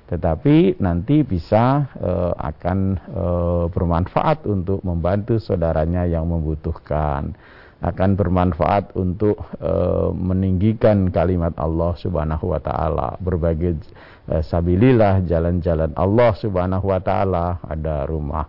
Tetapi 0.10 0.82
nanti 0.82 1.22
bisa 1.22 1.86
uh, 2.02 2.34
akan 2.34 2.80
uh, 3.14 3.66
bermanfaat 3.70 4.42
untuk 4.50 4.82
membantu 4.82 5.38
saudaranya 5.38 6.10
yang 6.10 6.26
membutuhkan 6.26 7.38
akan 7.80 8.20
bermanfaat 8.20 8.92
untuk 9.00 9.40
uh, 9.64 10.12
meninggikan 10.12 11.08
kalimat 11.16 11.56
Allah 11.56 11.96
Subhanahu 11.96 12.52
wa 12.52 12.60
taala. 12.60 13.16
Berbagai 13.24 13.80
uh, 14.28 14.44
sabilillah 14.44 15.24
jalan-jalan 15.24 15.96
Allah 15.96 16.32
Subhanahu 16.36 16.92
wa 16.92 17.00
taala. 17.00 17.64
Ada 17.64 18.04
rumah 18.08 18.46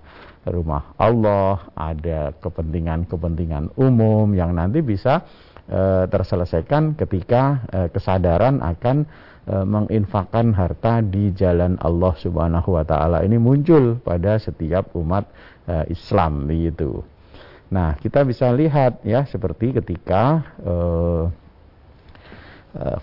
rumah 0.50 0.96
Allah 0.98 1.68
ada 1.76 2.32
kepentingan-kepentingan 2.42 3.76
umum 3.78 4.26
yang 4.34 4.56
nanti 4.56 4.82
bisa 4.82 5.22
uh, 5.70 6.08
terselesaikan 6.10 6.98
ketika 6.98 7.62
uh, 7.70 7.88
kesadaran 7.92 8.58
akan 8.64 9.06
e, 9.50 9.56
menginfakkan 9.66 10.52
harta 10.54 11.02
di 11.02 11.32
jalan 11.34 11.74
Allah 11.80 12.14
Subhanahu 12.18 12.76
wa 12.76 12.84
taala. 12.86 13.26
Ini 13.26 13.36
muncul 13.40 13.98
pada 14.00 14.38
setiap 14.38 14.92
umat 14.94 15.26
e, 15.66 15.90
Islam 15.92 16.46
begitu. 16.46 17.02
Nah, 17.70 17.94
kita 17.98 18.26
bisa 18.26 18.50
lihat 18.50 19.06
ya 19.06 19.22
seperti 19.26 19.78
ketika 19.78 20.42
e, 20.58 20.74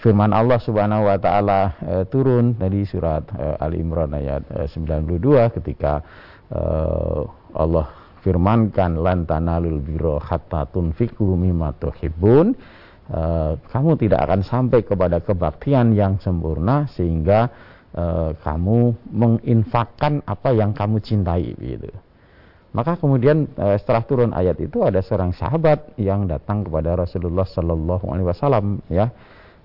firman 0.03 0.35
Allah 0.35 0.59
Subhanahu 0.59 1.07
wa 1.07 1.15
taala 1.15 1.79
e, 1.79 1.93
turun 2.11 2.55
dari 2.59 2.83
surat 2.83 3.23
e, 3.31 3.45
Ali 3.63 3.79
Imran 3.79 4.11
ayat 4.11 4.43
e, 4.51 4.67
92 4.67 5.55
ketika 5.55 6.03
e, 6.51 6.61
Allah 7.55 7.87
firmankan 8.27 8.99
lan 8.99 9.23
tanalul 9.23 9.79
birra 9.79 10.19
hatta 10.19 10.67
tunfiqu 10.67 11.23
mimma 11.23 11.71
tuhibbun 11.79 12.51
Eh, 13.07 13.53
kamu 13.71 13.95
tidak 13.95 14.19
akan 14.27 14.43
sampai 14.43 14.83
kepada 14.83 15.23
kebaktian 15.23 15.95
yang 15.95 16.19
sempurna 16.19 16.91
sehingga 16.91 17.47
uh, 17.95 18.35
kamu 18.43 18.99
menginfakkan 19.15 20.19
apa 20.27 20.51
yang 20.51 20.75
kamu 20.75 20.99
cintai 20.99 21.55
gitu. 21.55 21.87
Maka 22.77 23.01
kemudian 23.01 23.49
uh, 23.57 23.73
setelah 23.81 24.05
turun 24.05 24.31
ayat 24.37 24.61
itu 24.61 24.85
ada 24.85 25.01
seorang 25.01 25.33
sahabat 25.33 25.97
yang 25.97 26.29
datang 26.29 26.61
kepada 26.61 26.93
Rasulullah 26.93 27.49
Sallallahu 27.49 28.05
Alaihi 28.13 28.27
Wasallam 28.29 28.85
ya, 28.85 29.09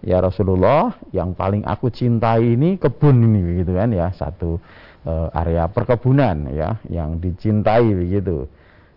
ya 0.00 0.24
Rasulullah 0.24 0.96
yang 1.12 1.36
paling 1.36 1.68
aku 1.68 1.92
cintai 1.92 2.56
ini 2.56 2.80
kebun 2.80 3.20
ini 3.20 3.60
gitu 3.60 3.76
kan 3.76 3.92
ya 3.92 4.08
satu 4.16 4.56
uh, 5.04 5.28
area 5.36 5.68
perkebunan 5.68 6.56
ya 6.56 6.80
yang 6.88 7.20
dicintai 7.20 7.84
begitu. 7.92 8.48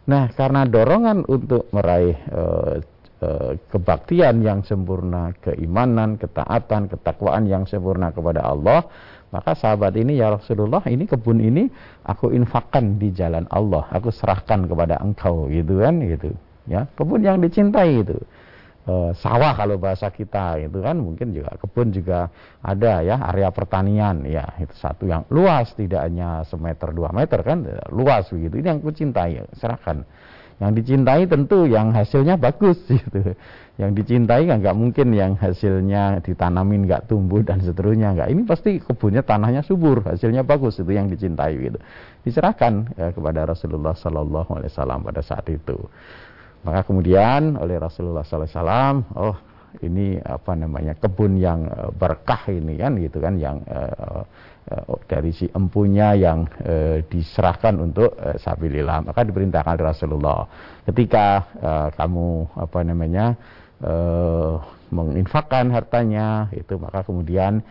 Nah 0.07 0.31
karena 0.31 0.63
dorongan 0.63 1.27
untuk 1.27 1.67
meraih 1.75 2.15
uh, 2.31 2.79
Eh, 3.15 3.53
kebaktian 3.71 4.43
yang 4.43 4.59
sempurna, 4.61 5.31
keimanan, 5.39 6.19
ketaatan, 6.19 6.91
ketakwaan 6.91 7.47
yang 7.47 7.63
sempurna 7.63 8.11
kepada 8.11 8.43
Allah, 8.43 8.85
maka 9.33 9.57
sahabat 9.57 9.97
ini 9.97 10.21
ya 10.21 10.37
Rasulullah, 10.37 10.85
ini 10.85 11.09
kebun 11.09 11.41
ini 11.41 11.67
aku 12.05 12.31
infakkan 12.31 13.01
di 13.01 13.09
jalan 13.11 13.49
Allah, 13.49 13.89
aku 13.89 14.13
serahkan 14.13 14.69
kepada 14.69 15.01
engkau 15.01 15.49
gitu 15.49 15.81
kan 15.81 15.97
gitu. 16.01 16.31
Ya, 16.65 16.89
kebun 16.97 17.21
yang 17.21 17.41
dicintai 17.41 18.01
itu. 18.01 18.17
E, 18.85 19.13
sawah 19.17 19.53
kalau 19.53 19.77
bahasa 19.77 20.09
kita 20.09 20.57
itu 20.61 20.81
kan. 20.81 20.97
Mungkin 20.97 21.33
juga 21.33 21.53
kebun 21.61 21.93
juga 21.93 22.29
ada 22.61 23.05
ya 23.05 23.21
area 23.33 23.53
pertanian. 23.53 24.25
Ya 24.25 24.49
itu 24.57 24.73
satu 24.77 25.05
yang 25.05 25.29
luas 25.29 25.73
tidak 25.77 26.05
hanya 26.09 26.41
semeter 26.45 26.89
dua 26.89 27.13
meter 27.13 27.41
kan 27.45 27.65
luas 27.93 28.25
begitu. 28.33 28.61
Ini 28.61 28.67
yang 28.73 28.79
ku 28.81 28.89
cintai 28.89 29.45
serahkan 29.53 30.01
yang 30.55 30.71
dicintai 30.71 31.27
tentu 31.27 31.67
yang 31.67 31.91
hasilnya 31.91 32.39
bagus 32.39 32.79
gitu. 32.91 33.35
Yang 33.75 33.91
dicintai 34.03 34.47
kan 34.47 34.63
nggak 34.63 34.77
mungkin 34.77 35.11
yang 35.11 35.35
hasilnya 35.35 36.23
ditanamin 36.23 36.87
nggak 36.87 37.11
tumbuh 37.11 37.43
dan 37.43 37.59
seterusnya 37.59 38.15
nggak. 38.15 38.27
Ini 38.31 38.41
pasti 38.47 38.79
kebunnya 38.79 39.19
tanahnya 39.19 39.67
subur, 39.67 39.99
hasilnya 40.07 40.47
bagus 40.47 40.79
itu 40.79 40.91
yang 40.95 41.11
dicintai 41.11 41.59
gitu. 41.59 41.79
Diserahkan 42.23 42.95
ya, 42.95 43.11
kepada 43.11 43.43
Rasulullah 43.43 43.91
Sallallahu 43.91 44.51
Alaihi 44.55 44.71
Wasallam 44.71 44.99
pada 45.03 45.19
saat 45.19 45.43
itu. 45.51 45.75
Maka 46.63 46.87
kemudian 46.87 47.59
oleh 47.59 47.75
Rasulullah 47.75 48.23
Sallallahu 48.23 48.47
Alaihi 48.47 48.55
Wasallam, 48.55 48.95
oh 49.19 49.35
ini 49.83 50.15
apa 50.23 50.55
namanya 50.55 50.95
kebun 50.95 51.35
yang 51.35 51.67
eh, 51.67 51.91
berkah 51.91 52.47
ini 52.47 52.79
kan 52.79 52.95
gitu 52.95 53.19
kan 53.19 53.35
yang 53.35 53.59
uh, 53.67 54.23
dari 55.05 55.29
si 55.29 55.45
empunya 55.53 56.17
yang 56.17 56.49
uh, 56.65 56.97
diserahkan 57.05 57.77
untuk 57.77 58.17
uh, 58.17 58.33
sabilillah. 58.41 59.05
Maka 59.05 59.21
diperintahkan 59.21 59.77
Rasulullah. 59.77 60.49
Ketika 60.89 61.25
uh, 61.61 61.87
kamu 61.93 62.49
apa 62.57 62.79
namanya 62.81 63.25
uh, 63.85 64.57
menginfakkan 64.89 65.69
hartanya 65.73 66.49
itu 66.53 66.77
maka 66.77 67.01
kemudian 67.05 67.61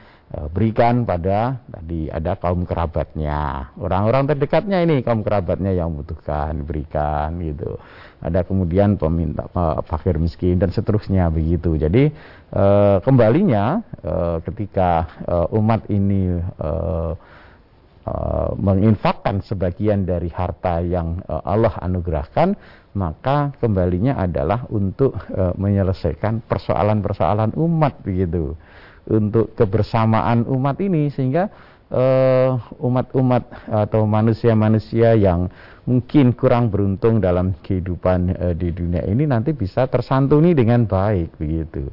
berikan 0.51 1.07
pada 1.07 1.62
tadi 1.70 2.11
ada 2.11 2.35
kaum 2.35 2.66
kerabatnya 2.66 3.70
orang-orang 3.79 4.27
terdekatnya 4.27 4.83
ini 4.83 5.05
kaum 5.07 5.23
kerabatnya 5.23 5.70
yang 5.70 5.94
membutuhkan 5.94 6.66
berikan 6.66 7.38
gitu 7.38 7.79
ada 8.25 8.40
kemudian 8.40 8.97
peminta 8.97 9.44
fakir 9.85 10.16
miskin 10.16 10.57
dan 10.57 10.73
seterusnya 10.73 11.29
begitu. 11.29 11.77
Jadi 11.77 12.09
e, 12.49 12.64
kembalinya 13.05 13.85
e, 14.01 14.40
ketika 14.49 15.05
e, 15.29 15.37
umat 15.61 15.85
ini 15.92 16.40
e, 16.40 16.70
e, 18.09 18.14
menginfakkan 18.57 19.44
sebagian 19.44 20.09
dari 20.09 20.33
harta 20.33 20.81
yang 20.81 21.20
e, 21.20 21.35
Allah 21.44 21.77
anugerahkan, 21.85 22.57
maka 22.97 23.53
kembalinya 23.61 24.16
adalah 24.16 24.64
untuk 24.73 25.20
e, 25.29 25.53
menyelesaikan 25.61 26.49
persoalan-persoalan 26.49 27.53
umat 27.61 28.01
begitu. 28.01 28.57
Untuk 29.05 29.53
kebersamaan 29.53 30.49
umat 30.49 30.81
ini 30.81 31.12
sehingga 31.12 31.53
umat-umat 32.81 33.45
uh, 33.71 33.85
atau 33.87 34.03
manusia-manusia 34.09 35.14
yang 35.14 35.47
mungkin 35.85 36.33
kurang 36.33 36.73
beruntung 36.73 37.21
dalam 37.21 37.53
kehidupan 37.61 38.33
e, 38.33 38.47
di 38.57 38.73
dunia 38.73 39.05
ini 39.05 39.29
nanti 39.29 39.53
bisa 39.53 39.85
tersantuni 39.85 40.57
dengan 40.57 40.88
baik 40.88 41.37
begitu. 41.37 41.93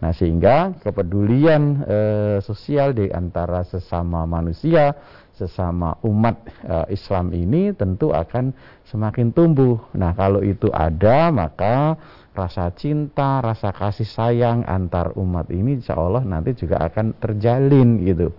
Nah, 0.00 0.16
sehingga 0.16 0.72
kepedulian 0.80 1.84
e, 1.84 1.98
sosial 2.40 2.96
di 2.96 3.12
antara 3.12 3.68
sesama 3.68 4.24
manusia, 4.24 4.96
sesama 5.38 5.94
umat 6.02 6.42
e, 6.66 6.98
Islam 6.98 7.30
ini 7.30 7.70
tentu 7.70 8.10
akan 8.10 8.50
semakin 8.90 9.30
tumbuh. 9.30 9.78
Nah, 9.94 10.18
kalau 10.18 10.42
itu 10.42 10.66
ada, 10.74 11.30
maka 11.30 11.94
rasa 12.34 12.74
cinta, 12.74 13.38
rasa 13.38 13.70
kasih 13.70 14.06
sayang 14.06 14.66
antar 14.66 15.14
umat 15.14 15.46
ini 15.54 15.78
insya 15.78 15.94
Allah 15.94 16.26
nanti 16.26 16.58
juga 16.58 16.82
akan 16.82 17.18
terjalin 17.18 18.02
gitu 18.02 18.34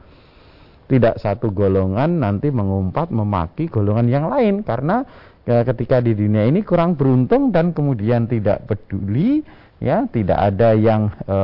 tidak 0.89 1.21
satu 1.21 1.53
golongan 1.53 2.17
nanti 2.17 2.49
mengumpat 2.49 3.13
memaki 3.13 3.69
golongan 3.69 4.09
yang 4.09 4.25
lain 4.25 4.65
karena 4.65 5.05
ya, 5.45 5.61
ketika 5.61 6.01
di 6.01 6.17
dunia 6.17 6.49
ini 6.49 6.65
kurang 6.65 6.97
beruntung 6.97 7.53
dan 7.53 7.71
kemudian 7.77 8.25
tidak 8.25 8.65
peduli 8.65 9.45
ya 9.77 10.09
tidak 10.09 10.35
ada 10.41 10.73
yang 10.73 11.13
e, 11.29 11.39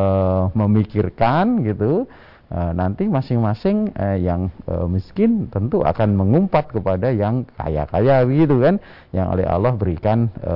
memikirkan 0.57 1.61
gitu 1.61 2.09
e, 2.09 2.34
nanti 2.53 3.09
masing-masing 3.09 3.89
e, 3.97 4.21
yang 4.21 4.53
e, 4.69 4.85
miskin 4.85 5.49
tentu 5.49 5.81
akan 5.81 6.13
mengumpat 6.13 6.69
kepada 6.69 7.09
yang 7.09 7.41
kaya-kaya 7.57 8.21
gitu 8.29 8.61
kan 8.61 8.77
yang 9.09 9.33
oleh 9.33 9.49
Allah 9.49 9.73
berikan 9.73 10.29
e, 10.45 10.55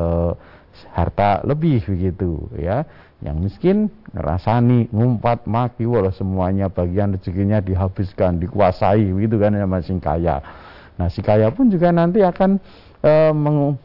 harta 0.94 1.42
lebih 1.50 1.82
begitu 1.82 2.46
ya. 2.54 2.86
Yang 3.20 3.38
miskin 3.52 3.78
ngerasani 4.16 4.94
ngumpat 4.96 5.44
maki 5.44 5.84
walau 5.84 6.14
semuanya 6.14 6.72
bagian 6.72 7.18
rezekinya 7.18 7.60
dihabiskan 7.60 8.40
dikuasai 8.40 9.10
gitu 9.10 9.36
kan 9.42 9.58
yang 9.58 9.68
masing 9.68 10.00
kaya. 10.00 10.40
Nah 10.96 11.10
si 11.10 11.20
kaya 11.26 11.50
pun 11.52 11.74
juga 11.74 11.90
nanti 11.90 12.22
akan 12.22 12.62
e, 13.02 13.14
meng, 13.34 13.76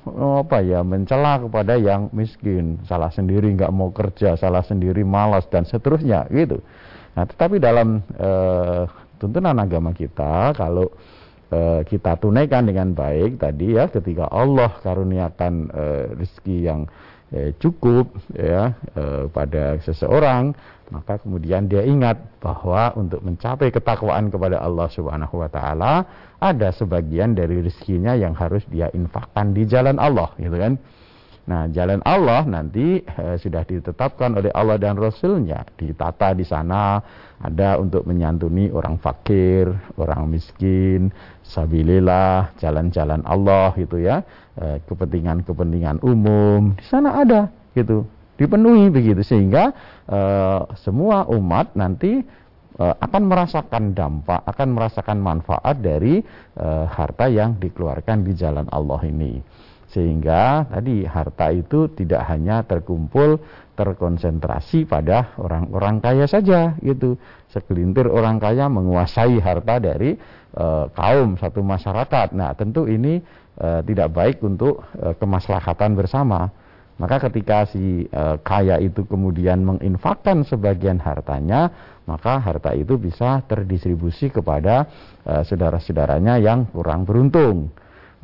apa 0.44 0.60
ya 0.60 0.84
mencela 0.84 1.40
kepada 1.40 1.80
yang 1.80 2.12
miskin. 2.12 2.84
Salah 2.84 3.08
sendiri 3.08 3.48
nggak 3.56 3.72
mau 3.72 3.88
kerja 3.90 4.36
salah 4.36 4.62
sendiri 4.62 5.02
malas 5.02 5.48
dan 5.48 5.64
seterusnya 5.64 6.28
gitu 6.28 6.60
nah 7.14 7.24
tetapi 7.24 7.62
dalam 7.62 8.02
e, 8.18 8.30
tuntunan 9.22 9.54
agama 9.58 9.94
kita 9.94 10.54
kalau 10.58 10.90
e, 11.48 11.86
kita 11.86 12.18
tunaikan 12.18 12.66
dengan 12.66 12.90
baik 12.90 13.38
tadi 13.38 13.78
ya 13.78 13.86
ketika 13.86 14.26
Allah 14.30 14.74
karuniakan 14.82 15.54
e, 15.70 15.84
rezeki 16.18 16.56
yang 16.66 16.80
eh, 17.34 17.50
cukup 17.58 18.14
ya 18.30 18.78
eh, 18.94 19.26
pada 19.34 19.82
seseorang 19.82 20.54
maka 20.94 21.18
kemudian 21.18 21.66
dia 21.66 21.82
ingat 21.82 22.20
bahwa 22.38 22.94
untuk 22.94 23.24
mencapai 23.24 23.74
ketakwaan 23.74 24.30
kepada 24.30 24.62
Allah 24.62 24.86
Subhanahu 24.92 25.42
wa 25.42 25.50
taala 25.50 26.06
ada 26.38 26.70
sebagian 26.70 27.34
dari 27.34 27.58
rezekinya 27.58 28.14
yang 28.14 28.36
harus 28.38 28.62
dia 28.70 28.92
infakkan 28.94 29.50
di 29.50 29.66
jalan 29.66 29.98
Allah 29.98 30.30
gitu 30.38 30.54
kan 30.54 30.78
Nah, 31.44 31.68
jalan 31.68 32.00
Allah 32.08 32.48
nanti 32.48 33.04
eh, 33.04 33.36
sudah 33.36 33.68
ditetapkan 33.68 34.32
oleh 34.40 34.48
Allah 34.56 34.80
dan 34.80 34.96
Rasulnya. 34.96 35.60
Ditata 35.76 36.32
di 36.32 36.40
sana 36.40 36.96
ada 37.36 37.76
untuk 37.76 38.08
menyantuni 38.08 38.72
orang 38.72 38.96
fakir, 38.96 39.68
orang 40.00 40.24
miskin, 40.32 41.12
sabilillah, 41.44 42.56
jalan-jalan 42.56 43.20
Allah 43.28 43.76
gitu 43.76 44.00
ya. 44.00 44.24
Eh, 44.56 44.80
kepentingan-kepentingan 44.88 46.00
umum 46.00 46.72
di 46.80 46.84
sana 46.88 47.20
ada 47.20 47.52
gitu. 47.76 48.08
Dipenuhi 48.40 48.88
begitu 48.88 49.20
sehingga 49.20 49.68
eh, 50.08 50.60
semua 50.80 51.28
umat 51.28 51.76
nanti 51.76 52.24
akan 52.74 53.30
merasakan 53.30 53.94
dampak, 53.94 54.42
akan 54.50 54.74
merasakan 54.74 55.22
manfaat 55.22 55.78
dari 55.78 56.18
uh, 56.58 56.90
harta 56.90 57.30
yang 57.30 57.54
dikeluarkan 57.54 58.26
di 58.26 58.34
jalan 58.34 58.66
Allah 58.74 58.98
ini. 59.06 59.38
Sehingga 59.94 60.66
tadi 60.66 61.06
harta 61.06 61.54
itu 61.54 61.86
tidak 61.94 62.26
hanya 62.26 62.66
terkumpul 62.66 63.38
terkonsentrasi 63.78 64.90
pada 64.90 65.38
orang-orang 65.38 66.02
kaya 66.02 66.26
saja 66.26 66.74
gitu. 66.82 67.14
Segelintir 67.46 68.10
orang 68.10 68.42
kaya 68.42 68.66
menguasai 68.66 69.38
harta 69.38 69.78
dari 69.78 70.18
uh, 70.58 70.90
kaum 70.90 71.38
satu 71.38 71.62
masyarakat. 71.62 72.34
Nah, 72.34 72.58
tentu 72.58 72.90
ini 72.90 73.22
uh, 73.62 73.86
tidak 73.86 74.10
baik 74.10 74.42
untuk 74.42 74.82
uh, 74.98 75.14
kemaslahatan 75.14 75.94
bersama. 75.94 76.50
Maka 76.94 77.26
ketika 77.30 77.66
si 77.66 78.06
uh, 78.10 78.38
kaya 78.42 78.78
itu 78.82 79.02
kemudian 79.06 79.62
menginfakkan 79.62 80.46
sebagian 80.46 80.98
hartanya, 81.02 81.70
maka 82.06 82.38
harta 82.38 82.70
itu 82.74 82.98
bisa 82.98 83.42
terdistribusi 83.46 84.30
kepada 84.30 84.90
uh, 85.26 85.42
saudara-saudaranya 85.46 86.42
yang 86.42 86.66
kurang 86.70 87.06
beruntung 87.06 87.74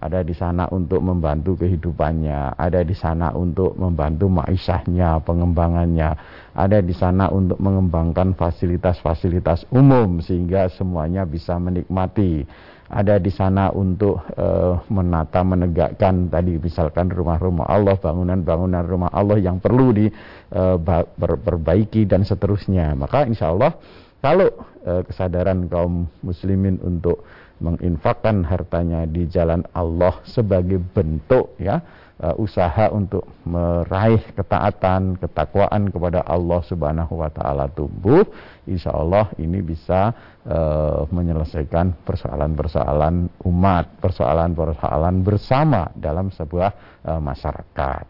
ada 0.00 0.24
di 0.24 0.32
sana 0.32 0.64
untuk 0.72 1.04
membantu 1.04 1.60
kehidupannya, 1.60 2.56
ada 2.56 2.80
di 2.80 2.96
sana 2.96 3.36
untuk 3.36 3.76
membantu 3.76 4.32
maisahnya, 4.32 5.20
pengembangannya, 5.20 6.16
ada 6.56 6.80
di 6.80 6.96
sana 6.96 7.28
untuk 7.28 7.60
mengembangkan 7.60 8.32
fasilitas-fasilitas 8.32 9.68
umum 9.68 10.24
sehingga 10.24 10.72
semuanya 10.72 11.28
bisa 11.28 11.60
menikmati. 11.60 12.48
Ada 12.90 13.22
di 13.22 13.30
sana 13.30 13.70
untuk 13.70 14.18
uh, 14.34 14.82
menata, 14.90 15.46
menegakkan 15.46 16.26
tadi 16.26 16.58
misalkan 16.58 17.06
rumah-rumah 17.06 17.70
Allah, 17.70 17.94
bangunan-bangunan 17.94 18.82
rumah 18.82 19.14
Allah 19.14 19.38
yang 19.38 19.62
perlu 19.62 19.94
diperbaiki 19.94 22.02
eh, 22.02 22.02
uh, 22.02 22.10
dan 22.10 22.26
seterusnya. 22.26 22.98
Maka 22.98 23.30
insya 23.30 23.54
Allah 23.54 23.78
kalau 24.18 24.50
uh, 24.90 25.06
kesadaran 25.06 25.70
kaum 25.70 26.10
muslimin 26.26 26.82
untuk 26.82 27.22
menginfakkan 27.60 28.42
hartanya 28.48 29.04
di 29.04 29.28
jalan 29.28 29.62
Allah 29.76 30.16
sebagai 30.24 30.80
bentuk 30.80 31.54
ya 31.60 31.84
uh, 32.20 32.36
usaha 32.36 32.92
untuk 32.92 33.24
meraih 33.48 34.20
ketaatan, 34.36 35.16
ketakwaan 35.16 35.88
kepada 35.88 36.24
Allah 36.24 36.60
Subhanahu 36.64 37.20
wa 37.20 37.30
taala 37.32 37.66
tumbuh, 37.72 38.24
insya 38.68 38.92
Allah 38.92 39.32
ini 39.40 39.64
bisa 39.64 40.12
uh, 40.44 41.08
menyelesaikan 41.08 42.04
persoalan-persoalan 42.04 43.44
umat, 43.48 43.84
persoalan-persoalan 44.00 45.24
bersama 45.24 45.88
dalam 45.96 46.28
sebuah 46.28 46.70
uh, 47.08 47.20
masyarakat. 47.20 48.04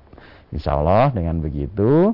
Insya 0.51 0.75
Allah 0.75 1.15
dengan 1.15 1.39
begitu 1.39 2.11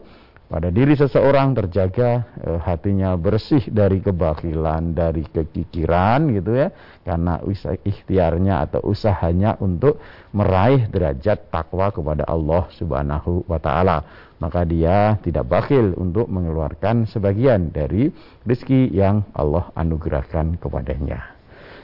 pada 0.46 0.70
diri 0.70 0.94
seseorang 0.94 1.58
terjaga 1.58 2.22
eh, 2.38 2.58
hatinya 2.62 3.18
bersih 3.18 3.66
dari 3.66 3.98
kebakilan, 3.98 4.94
dari 4.94 5.26
kekikiran 5.26 6.30
gitu 6.38 6.54
ya, 6.54 6.70
karena 7.02 7.42
usaha 7.42 7.74
ikhtiarnya 7.74 8.62
atau 8.62 8.80
usahanya 8.86 9.58
untuk 9.58 9.98
meraih 10.30 10.86
derajat 10.86 11.50
takwa 11.50 11.90
kepada 11.90 12.22
Allah 12.30 12.70
Subhanahu 12.78 13.42
wa 13.50 13.58
taala. 13.58 14.06
Maka 14.38 14.68
dia 14.68 15.18
tidak 15.24 15.48
bakil 15.48 15.96
untuk 15.96 16.28
mengeluarkan 16.28 17.08
sebagian 17.08 17.72
dari 17.72 18.12
rezeki 18.44 18.92
yang 18.92 19.24
Allah 19.34 19.72
anugerahkan 19.74 20.60
kepadanya. 20.62 21.34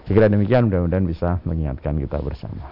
Sekira 0.06 0.28
demikian 0.28 0.68
mudah-mudahan 0.68 1.06
bisa 1.08 1.40
mengingatkan 1.48 1.96
kita 1.96 2.20
bersama. 2.20 2.62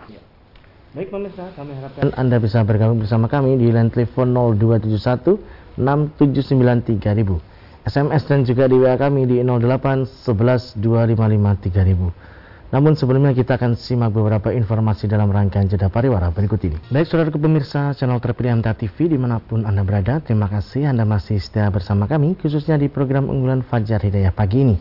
Baik 0.90 1.14
pemirsa, 1.14 1.54
kami 1.54 1.70
harapkan 1.78 2.10
Anda 2.18 2.42
bisa 2.42 2.66
bergabung 2.66 2.98
bersama 2.98 3.30
kami 3.30 3.54
di 3.62 3.70
line 3.70 3.94
telepon 3.94 4.34
0271 4.34 5.38
6793000. 5.78 7.50
SMS 7.80 8.22
dan 8.28 8.44
juga 8.44 8.68
di 8.68 8.76
WA 8.76 8.94
kami 8.94 9.24
di 9.24 9.40
08 9.40 10.04
11 10.04 10.78
255 10.78 11.70
3000. 11.70 12.30
Namun 12.70 12.94
sebelumnya 12.94 13.34
kita 13.34 13.58
akan 13.58 13.74
simak 13.74 14.14
beberapa 14.14 14.54
informasi 14.54 15.10
dalam 15.10 15.26
rangkaian 15.34 15.66
jeda 15.66 15.90
pariwara 15.90 16.30
berikut 16.30 16.62
ini. 16.62 16.78
Baik 16.94 17.10
saudara 17.10 17.34
pemirsa 17.34 17.90
channel 17.98 18.22
terpilih 18.22 18.62
MTA 18.62 18.78
TV 18.78 19.10
di 19.10 19.18
mana 19.18 19.42
pun 19.42 19.66
Anda 19.66 19.82
berada, 19.82 20.22
terima 20.22 20.46
kasih 20.46 20.86
Anda 20.86 21.02
masih 21.02 21.42
setia 21.42 21.66
bersama 21.66 22.06
kami 22.06 22.38
khususnya 22.38 22.78
di 22.78 22.86
program 22.86 23.26
unggulan 23.26 23.66
Fajar 23.66 23.98
Hidayah 23.98 24.30
pagi 24.30 24.62
ini. 24.62 24.76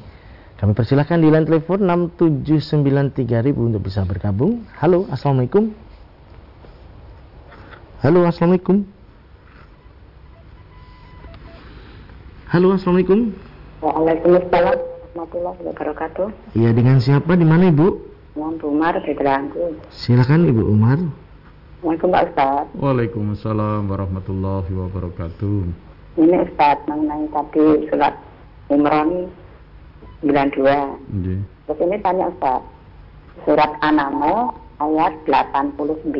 Kami 0.61 0.77
persilahkan 0.77 1.17
di 1.17 1.33
line 1.33 1.49
telepon 1.49 1.81
6793000 2.13 3.57
untuk 3.57 3.81
bisa 3.81 4.05
bergabung. 4.05 4.69
Halo, 4.77 5.09
Assalamualaikum. 5.09 5.73
Halo, 8.05 8.27
Assalamualaikum. 8.29 8.98
Halo, 12.49 12.73
assalamualaikum. 12.73 13.29
Waalaikumsalam 13.77 14.77
warahmatullahi 15.13 15.61
wabarakatuh. 15.69 16.57
Iya, 16.57 16.73
dengan 16.73 16.97
siapa? 16.97 17.37
Di 17.37 17.45
mana 17.45 17.69
Ibu? 17.69 17.87
Dengan 18.33 18.57
Bu 18.57 18.73
Umar 18.73 18.97
di 19.05 19.13
Delanggu. 19.13 19.77
Silakan 19.93 20.49
Ibu 20.49 20.65
Umar. 20.65 20.97
Assalamualaikum 20.97 22.09
Pak 22.09 22.23
Ustaz. 22.33 22.65
Waalaikumsalam 22.73 23.85
warahmatullahi 23.85 24.65
wabarakatuh. 24.65 25.61
Ini 26.17 26.35
Ustaz 26.49 26.81
mengenai 26.89 27.29
tadi 27.29 27.85
surat 27.85 28.17
Imran 28.73 29.29
92. 30.25 30.57
Iya. 31.21 31.37
Terus 31.69 31.79
ini 31.85 32.01
tanya 32.01 32.33
Ustaz. 32.33 32.65
Surat 33.45 33.77
An-Naml 33.85 34.57
ayat 34.81 35.13
89. 35.29 36.17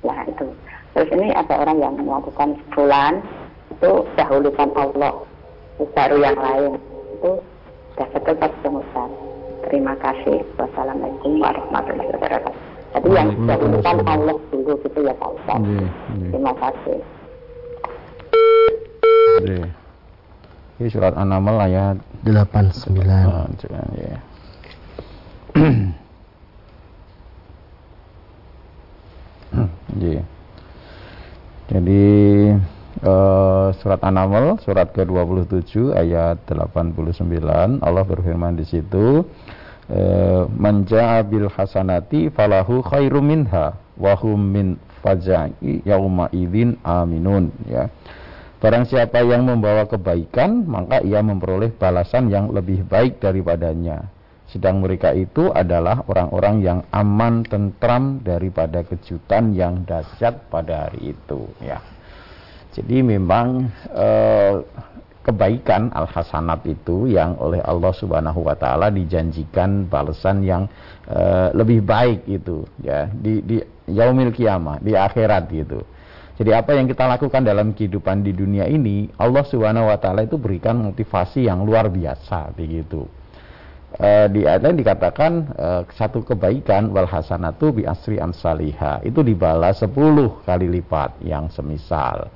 Nah 0.00 0.18
itu. 0.32 0.48
Terus 0.96 1.08
ini 1.12 1.28
ada 1.36 1.60
orang 1.60 1.76
yang 1.76 1.92
melakukan 2.00 2.56
sebulan 2.56 3.20
itu 3.74 3.92
dahulukan 4.14 4.70
Allah. 4.78 5.14
Baru 5.74 6.16
yang 6.22 6.38
lain. 6.38 6.78
Itu 7.18 7.42
sudah 7.98 8.34
Pak 8.38 8.52
Ustaz. 8.62 9.10
Terima 9.66 9.94
kasih. 9.98 10.38
Wassalamualaikum 10.54 11.42
warahmatullahi 11.42 12.10
wabarakatuh. 12.14 12.54
Jadi 12.94 13.08
yang 13.10 13.28
dahulukan 13.50 13.96
Allah 14.06 14.36
dulu 14.54 14.72
gitu 14.86 14.98
ya 15.02 15.14
Pak 15.18 15.30
Ustaz. 15.34 15.58
Iya, 15.66 15.86
iya. 16.14 16.28
terima 16.30 16.52
kasih. 16.54 16.98
Iya. 19.44 19.66
Ini 20.74 20.88
surat 20.90 21.14
An-Naml 21.14 21.58
ayat 21.58 21.96
89. 22.22 22.98
Oh, 23.26 23.46
ya. 23.98 24.18
Jadi 31.74 32.06
uh, 33.04 33.68
surat 33.78 34.00
An-Naml 34.00 34.58
surat 34.64 34.90
ke-27 34.90 35.92
ayat 35.94 36.40
89 36.48 37.84
Allah 37.84 38.04
berfirman 38.04 38.56
di 38.56 38.64
situ 38.64 39.22
uh, 39.92 40.42
manja 40.56 41.20
bil 41.22 41.52
hasanati 41.52 42.32
falahu 42.32 42.80
khairum 42.80 43.24
minha 43.24 43.76
wa 43.94 44.12
hum 44.18 44.40
min 44.40 44.68
faza'i 45.04 45.84
yauma 45.84 46.32
idzin 46.32 46.80
aminun. 46.80 47.52
Ya. 47.68 47.92
Barang 48.58 48.88
siapa 48.88 49.20
yang 49.20 49.44
membawa 49.44 49.84
kebaikan 49.84 50.64
maka 50.64 51.04
ia 51.04 51.20
memperoleh 51.20 51.76
balasan 51.76 52.32
yang 52.32 52.48
lebih 52.48 52.88
baik 52.88 53.20
daripadanya. 53.20 54.08
Sedang 54.48 54.80
mereka 54.80 55.12
itu 55.12 55.52
adalah 55.52 56.00
orang-orang 56.08 56.56
yang 56.64 56.80
aman 56.88 57.44
tentram 57.44 58.24
daripada 58.24 58.80
kejutan 58.86 59.52
yang 59.52 59.84
dahsyat 59.84 60.48
pada 60.48 60.88
hari 60.88 61.12
itu. 61.12 61.44
Ya 61.60 61.84
jadi 62.74 63.06
memang 63.06 63.70
eh, 63.94 64.54
kebaikan 65.24 65.88
al 65.94 66.04
hasanat 66.04 66.66
itu 66.68 67.08
yang 67.08 67.38
oleh 67.40 67.62
Allah 67.64 67.94
Subhanahu 67.96 68.44
wa 68.44 68.58
taala 68.58 68.92
dijanjikan 68.92 69.88
balasan 69.88 70.44
yang 70.44 70.68
eh, 71.08 71.48
lebih 71.54 71.86
baik 71.86 72.28
itu 72.28 72.66
ya 72.82 73.08
di 73.08 73.40
di 73.40 73.56
yaumil 73.88 74.32
kiamah, 74.32 74.80
di 74.80 74.92
akhirat 74.96 75.48
gitu. 75.52 75.80
Jadi 76.34 76.50
apa 76.50 76.74
yang 76.74 76.90
kita 76.90 77.06
lakukan 77.06 77.46
dalam 77.46 77.70
kehidupan 77.70 78.26
di 78.26 78.34
dunia 78.34 78.66
ini, 78.66 79.06
Allah 79.22 79.46
Subhanahu 79.46 79.86
wa 79.86 79.98
taala 80.02 80.26
itu 80.26 80.34
berikan 80.34 80.82
motivasi 80.82 81.46
yang 81.46 81.62
luar 81.62 81.86
biasa 81.86 82.50
begitu. 82.58 83.06
E, 83.94 84.26
di 84.34 84.42
ayat 84.42 84.74
dikatakan 84.74 85.32
e, 85.54 85.68
satu 85.94 86.26
kebaikan 86.26 86.90
wal 86.90 87.06
hasanatu 87.06 87.78
bi 87.78 87.86
asri 87.86 88.18
amsalihah 88.18 89.06
itu 89.06 89.22
dibalas 89.22 89.78
10 89.78 89.94
kali 90.42 90.66
lipat 90.66 91.22
yang 91.22 91.46
semisal. 91.54 92.26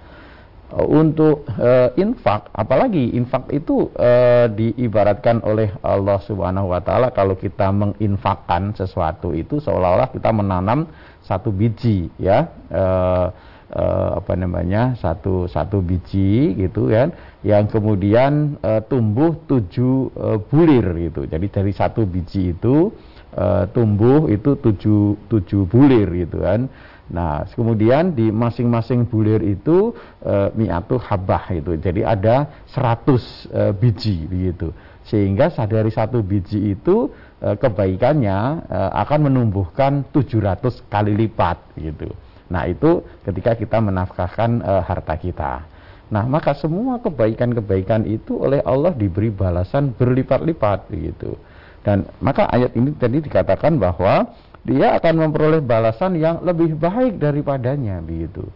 Untuk 0.68 1.48
uh, 1.48 1.96
infak 1.96 2.52
apalagi 2.52 3.16
infak 3.16 3.48
itu 3.57 3.88
uh, 3.96 4.52
diibaratkan 4.52 5.40
oleh 5.40 5.72
Allah 5.81 6.20
Subhanahu 6.20 6.68
wa 6.68 6.85
taala 6.85 7.09
kalau 7.09 7.40
kita 7.40 7.72
menginfakkan 7.72 8.76
sesuatu 8.76 9.33
itu 9.33 9.64
seolah-olah 9.64 10.12
kita 10.12 10.28
menanam 10.28 10.85
satu 11.24 11.48
biji 11.48 12.12
ya. 12.20 12.52
Uh, 12.68 13.33
uh, 13.72 14.20
apa 14.20 14.33
namanya? 14.37 14.92
Satu 15.00 15.48
satu 15.48 15.81
biji 15.81 16.52
gitu 16.61 16.92
kan 16.92 17.16
yang 17.44 17.64
kemudian 17.68 18.61
uh, 18.61 18.85
tumbuh 18.85 19.40
tujuh 19.48 20.12
uh, 20.20 20.38
bulir 20.52 20.85
gitu. 21.09 21.24
Jadi 21.24 21.46
dari 21.48 21.72
satu 21.72 22.04
biji 22.04 22.52
itu 22.52 22.92
uh, 23.37 23.64
tumbuh 23.72 24.28
itu 24.28 24.57
tujuh, 24.59 25.16
tujuh 25.33 25.62
bulir 25.68 26.09
gitu 26.12 26.44
kan. 26.44 26.68
Nah, 27.09 27.49
kemudian 27.49 28.12
di 28.12 28.29
masing-masing 28.29 29.09
bulir 29.09 29.40
itu 29.40 29.97
uh, 30.25 30.53
miatu 30.53 31.01
habah 31.01 31.49
itu. 31.57 31.81
Jadi 31.81 32.05
ada 32.05 32.64
100 32.68 33.09
uh, 33.09 33.73
biji 33.73 34.29
begitu. 34.29 34.68
Sehingga 35.09 35.49
dari 35.64 35.88
satu 35.88 36.21
biji 36.21 36.77
itu 36.77 37.09
uh, 37.40 37.57
kebaikannya 37.57 38.38
uh, 38.68 38.90
akan 39.09 39.33
menumbuhkan 39.33 40.05
700 40.12 40.85
kali 40.92 41.16
lipat 41.16 41.57
gitu. 41.81 42.12
Nah, 42.53 42.68
itu 42.68 43.01
ketika 43.25 43.57
kita 43.57 43.81
menafkahkan 43.81 44.61
uh, 44.61 44.83
harta 44.85 45.16
kita. 45.16 45.64
Nah, 46.09 46.25
maka 46.25 46.57
semua 46.57 47.01
kebaikan-kebaikan 47.01 48.05
itu 48.09 48.37
oleh 48.40 48.64
Allah 48.64 48.92
diberi 48.97 49.29
balasan 49.29 49.92
berlipat-lipat 49.97 50.88
begitu. 50.92 51.37
Dan 51.85 52.05
maka 52.21 52.49
ayat 52.49 52.77
ini 52.77 52.92
tadi 52.97 53.25
dikatakan 53.25 53.77
bahwa 53.81 54.29
dia 54.66 54.99
akan 54.99 55.29
memperoleh 55.29 55.62
balasan 55.62 56.18
yang 56.18 56.42
lebih 56.42 56.75
baik 56.75 57.18
daripadanya 57.23 58.03
begitu. 58.03 58.47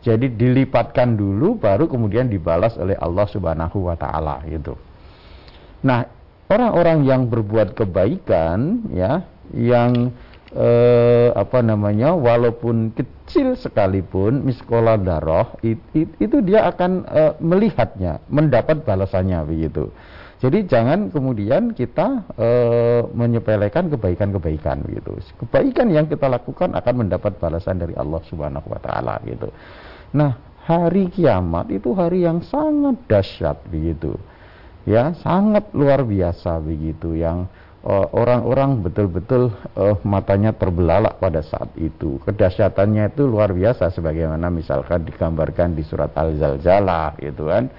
Jadi 0.00 0.32
dilipatkan 0.32 1.12
dulu 1.12 1.60
baru 1.60 1.84
kemudian 1.84 2.30
dibalas 2.32 2.78
oleh 2.80 2.96
Allah 2.96 3.26
Subhanahu 3.28 3.90
wa 3.90 3.96
taala 4.00 4.40
gitu. 4.48 4.72
Nah, 5.84 6.08
orang-orang 6.48 7.04
yang 7.04 7.28
berbuat 7.28 7.76
kebaikan 7.76 8.88
ya, 8.96 9.28
yang 9.52 10.08
eh, 10.56 11.28
apa 11.36 11.60
namanya 11.62 12.16
walaupun 12.16 12.96
kecil 12.96 13.54
sekalipun 13.54 14.42
miskola 14.42 14.98
darah 14.98 15.54
it, 15.62 15.78
it, 15.94 16.10
itu 16.18 16.42
dia 16.42 16.66
akan 16.66 17.06
eh, 17.06 17.32
melihatnya 17.38 18.18
mendapat 18.26 18.82
balasannya 18.82 19.38
begitu 19.46 19.94
jadi 20.40 20.64
jangan 20.64 21.12
kemudian 21.12 21.76
kita 21.76 22.24
eh, 22.40 23.02
menyepelekan 23.12 23.92
kebaikan-kebaikan 23.92 24.82
begitu 24.88 25.20
kebaikan 25.44 25.92
yang 25.92 26.08
kita 26.08 26.26
lakukan 26.26 26.72
akan 26.72 26.94
mendapat 27.06 27.36
balasan 27.36 27.78
dari 27.78 27.92
Allah 27.94 28.20
Subhanahu 28.26 28.66
Wa 28.66 28.80
Taala 28.80 29.14
gitu 29.28 29.52
nah 30.16 30.34
hari 30.64 31.12
kiamat 31.12 31.70
itu 31.70 31.92
hari 31.92 32.24
yang 32.24 32.40
sangat 32.42 32.98
dahsyat 33.06 33.60
begitu 33.68 34.16
ya 34.88 35.12
sangat 35.20 35.68
luar 35.76 36.02
biasa 36.02 36.56
begitu 36.58 37.14
yang 37.14 37.46
Eh, 37.80 38.06
orang-orang 38.12 38.84
betul-betul 38.84 39.56
uh, 39.72 39.96
matanya 40.04 40.52
terbelalak 40.52 41.16
pada 41.16 41.40
saat 41.40 41.72
itu. 41.80 42.20
Kedahsyatannya 42.28 43.08
itu 43.08 43.24
luar 43.24 43.56
biasa 43.56 43.88
sebagaimana 43.88 44.52
misalkan 44.52 45.00
digambarkan 45.08 45.72
di 45.72 45.80
surat 45.80 46.12
Al-Zalzalah 46.12 47.16
gitu 47.24 47.48
kan. 47.48 47.72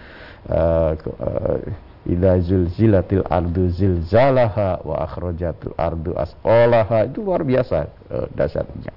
Uh, 0.49 0.97
uh, 1.21 1.61
Ida 2.01 2.41
zulzilatil 2.41 3.21
ardu 3.29 3.69
zilzalaha 3.69 4.81
wa 4.81 5.05
akhrajatul 5.05 5.77
ardu 5.77 6.17
asqalaha. 6.17 7.05
Itu 7.05 7.21
luar 7.21 7.45
biasa 7.45 7.77
uh, 8.09 8.25
dasarnya. 8.33 8.93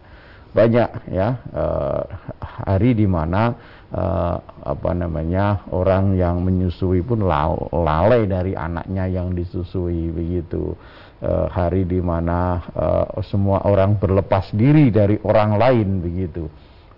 Banyak 0.54 1.10
ya 1.12 1.36
uh, 1.52 2.02
hari 2.40 2.96
di 2.96 3.04
mana 3.04 3.52
uh, 3.92 4.38
apa 4.64 4.90
namanya 4.96 5.66
orang 5.74 6.14
yang 6.16 6.40
menyusui 6.46 7.02
pun 7.04 7.26
lalai 7.26 8.24
dari 8.24 8.56
anaknya 8.56 9.04
yang 9.10 9.36
disusui 9.36 10.08
begitu. 10.08 10.72
Uh, 11.20 11.48
hari 11.52 11.84
di 11.84 12.00
mana 12.00 12.60
uh, 12.72 13.20
semua 13.24 13.64
orang 13.68 14.00
berlepas 14.00 14.48
diri 14.56 14.88
dari 14.88 15.20
orang 15.28 15.60
lain 15.60 15.88
begitu. 16.00 16.48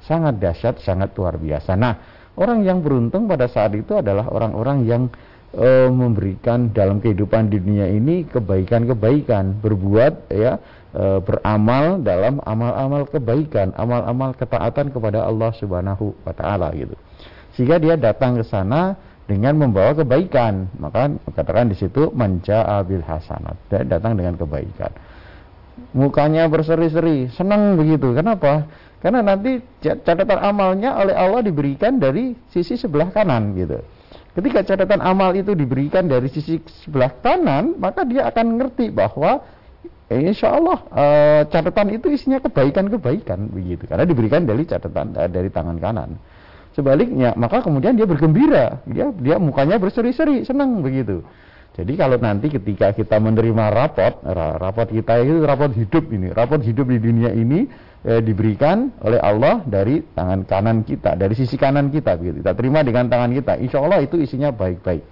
Sangat 0.06 0.38
dahsyat 0.38 0.78
sangat 0.86 1.16
luar 1.18 1.34
biasa. 1.34 1.74
Nah 1.74 1.94
orang 2.38 2.62
yang 2.62 2.78
beruntung 2.78 3.26
pada 3.26 3.50
saat 3.50 3.74
itu 3.74 3.98
adalah 3.98 4.30
orang-orang 4.30 4.86
yang 4.86 5.02
uh, 5.54 5.92
memberikan 5.92 6.74
dalam 6.74 6.98
kehidupan 6.98 7.52
di 7.52 7.62
dunia 7.62 7.86
ini 7.86 8.26
kebaikan-kebaikan 8.26 9.62
berbuat 9.62 10.32
ya 10.34 10.58
e, 10.96 11.04
beramal 11.20 12.00
dalam 12.00 12.40
amal-amal 12.42 13.04
kebaikan, 13.06 13.76
amal-amal 13.76 14.32
ketaatan 14.32 14.88
kepada 14.88 15.28
Allah 15.28 15.52
Subhanahu 15.52 16.16
wa 16.24 16.32
taala 16.32 16.72
gitu. 16.72 16.96
Sehingga 17.52 17.76
dia 17.76 17.94
datang 17.96 18.40
ke 18.40 18.44
sana 18.44 18.96
dengan 19.28 19.56
membawa 19.60 19.92
kebaikan. 19.92 20.72
Maka 20.80 21.12
katakan 21.36 21.68
di 21.72 21.76
situ 21.76 22.12
manja 22.16 22.64
abil 22.64 23.04
hasanat. 23.04 23.56
Dia 23.68 23.84
datang 23.84 24.16
dengan 24.16 24.36
kebaikan. 24.40 24.92
Mukanya 25.92 26.48
berseri-seri, 26.48 27.28
senang 27.36 27.76
begitu. 27.76 28.16
Kenapa? 28.16 28.64
Karena 29.00 29.20
nanti 29.20 29.60
catatan 29.84 30.40
amalnya 30.40 30.96
oleh 30.96 31.12
Allah 31.12 31.44
diberikan 31.44 32.00
dari 32.00 32.32
sisi 32.48 32.80
sebelah 32.80 33.12
kanan 33.12 33.52
gitu. 33.52 33.80
Ketika 34.36 34.60
catatan 34.60 35.00
amal 35.00 35.32
itu 35.32 35.56
diberikan 35.56 36.04
dari 36.04 36.28
sisi 36.28 36.60
sebelah 36.84 37.08
kanan, 37.24 37.72
maka 37.80 38.04
dia 38.04 38.28
akan 38.28 38.60
ngerti 38.60 38.92
bahwa 38.92 39.40
eh, 40.12 40.20
insya 40.20 40.52
Allah 40.52 40.84
uh, 40.92 41.42
catatan 41.48 41.96
itu 41.96 42.12
isinya 42.12 42.36
kebaikan-kebaikan 42.44 43.48
begitu. 43.48 43.88
Karena 43.88 44.04
diberikan 44.04 44.44
dari 44.44 44.68
catatan 44.68 45.16
uh, 45.16 45.24
dari 45.32 45.48
tangan 45.48 45.80
kanan. 45.80 46.20
Sebaliknya 46.76 47.32
maka 47.32 47.64
kemudian 47.64 47.96
dia 47.96 48.04
bergembira. 48.04 48.84
Dia 48.84 49.08
dia 49.16 49.40
mukanya 49.40 49.80
berseri-seri 49.80 50.44
senang 50.44 50.84
begitu. 50.84 51.24
Jadi 51.72 51.96
kalau 51.96 52.20
nanti 52.20 52.52
ketika 52.52 52.92
kita 52.92 53.16
menerima 53.16 53.72
rapot 53.72 54.20
rapot 54.60 54.88
kita 54.88 55.16
itu 55.24 55.44
rapot 55.44 55.72
hidup 55.72 56.08
ini 56.12 56.32
rapot 56.32 56.60
hidup 56.60 56.88
di 56.88 57.00
dunia 57.00 57.32
ini 57.32 57.68
eh, 58.06 58.22
diberikan 58.22 58.94
oleh 59.02 59.18
Allah 59.18 59.66
dari 59.66 60.00
tangan 60.14 60.46
kanan 60.46 60.86
kita 60.86 61.18
dari 61.18 61.34
sisi 61.34 61.58
kanan 61.58 61.90
kita 61.90 62.14
begitu 62.14 62.46
kita 62.46 62.54
terima 62.54 62.86
dengan 62.86 63.10
tangan 63.10 63.34
kita 63.34 63.58
insya 63.58 63.82
Allah 63.82 64.00
itu 64.06 64.16
isinya 64.22 64.54
baik-baik 64.54 65.02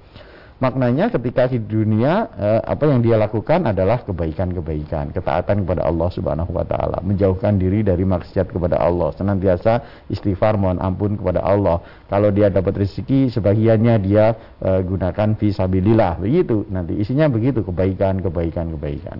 maknanya 0.62 1.10
ketika 1.10 1.50
di 1.50 1.58
dunia 1.58 2.30
eh, 2.38 2.60
apa 2.62 2.86
yang 2.86 3.02
dia 3.02 3.18
lakukan 3.18 3.66
adalah 3.66 4.00
kebaikan-kebaikan, 4.06 5.10
ketaatan 5.10 5.66
kepada 5.66 5.82
Allah 5.84 6.08
Subhanahu 6.08 6.54
wa 6.54 6.64
taala, 6.64 7.02
menjauhkan 7.02 7.58
diri 7.58 7.82
dari 7.82 8.06
maksiat 8.06 8.54
kepada 8.54 8.78
Allah, 8.78 9.10
senantiasa 9.12 10.06
istighfar 10.08 10.54
mohon 10.54 10.78
ampun 10.78 11.18
kepada 11.18 11.42
Allah. 11.42 11.82
Kalau 12.06 12.30
dia 12.30 12.48
dapat 12.48 12.86
rezeki 12.86 13.34
sebagiannya 13.34 13.94
dia 14.00 14.32
eh, 14.62 14.80
gunakan 14.86 15.34
fisabilillah, 15.36 16.22
begitu. 16.22 16.64
Nanti 16.70 16.96
isinya 17.02 17.26
begitu 17.26 17.66
kebaikan, 17.66 18.22
kebaikan, 18.22 18.72
kebaikan. 18.78 19.18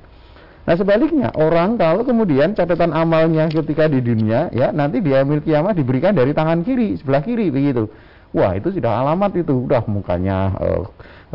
Nah 0.64 0.74
sebaliknya 0.81 1.29
orang 1.37 1.77
kalau 1.77 2.09
kemudian 2.09 2.57
catatan 2.57 2.96
amalnya 2.96 3.53
ketika 3.53 3.85
di 3.85 4.00
dunia 4.00 4.48
ya 4.48 4.72
nanti 4.72 5.05
dia 5.05 5.20
kiamat 5.20 5.77
diberikan 5.77 6.16
dari 6.16 6.33
tangan 6.33 6.64
kiri 6.64 6.96
sebelah 6.96 7.20
kiri 7.20 7.53
begitu. 7.53 7.92
Wah 8.35 8.57
itu 8.57 8.72
sudah 8.74 9.05
alamat 9.05 9.44
itu 9.46 9.55
udah 9.68 9.87
mukanya 9.87 10.50
uh, 10.59 10.85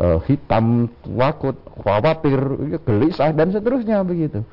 uh, 0.02 0.18
hitam, 0.28 0.84
wakut, 1.16 1.56
khawatir, 1.80 2.36
gelisah 2.84 3.32
dan 3.32 3.54
seterusnya 3.56 4.04
begitu. 4.04 4.44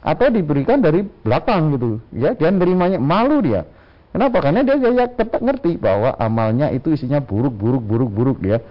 Atau 0.00 0.32
diberikan 0.32 0.80
dari 0.80 1.04
belakang 1.04 1.76
gitu, 1.76 2.00
ya 2.16 2.32
dia 2.32 2.48
nerimanya 2.48 2.96
malu 2.96 3.44
dia. 3.44 3.68
Kenapa? 4.16 4.40
Karena 4.40 4.64
dia 4.64 4.80
ya 4.80 5.06
tetap 5.12 5.44
ngerti 5.44 5.76
bahwa 5.76 6.16
amalnya 6.16 6.72
itu 6.72 6.96
isinya 6.96 7.20
buruk, 7.20 7.52
buruk, 7.52 7.84
buruk, 7.84 8.10
buruk 8.10 8.38
ya. 8.40 8.64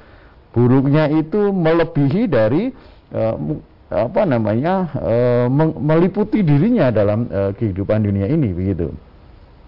Buruknya 0.49 1.05
itu 1.13 1.53
melebihi 1.53 2.25
dari 2.25 2.73
uh, 3.13 3.37
apa 3.89 4.21
namanya 4.25 4.93
uh, 5.01 5.47
meliputi 5.81 6.45
dirinya 6.45 6.93
dalam 6.93 7.25
uh, 7.29 7.51
kehidupan 7.57 8.05
dunia 8.05 8.29
ini 8.29 8.53
begitu. 8.53 8.93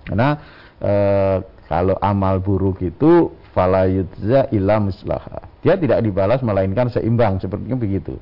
Karena 0.06 0.38
uh, 0.82 1.38
kalau 1.66 1.98
amal 2.02 2.38
buruk 2.38 2.82
itu 2.86 3.34
falayudza 3.52 4.48
ila 4.54 4.80
mislaha 4.80 5.52
dia 5.62 5.78
tidak 5.78 6.02
dibalas 6.02 6.42
melainkan 6.42 6.90
seimbang 6.90 7.38
sepertinya 7.38 7.78
begitu. 7.78 8.18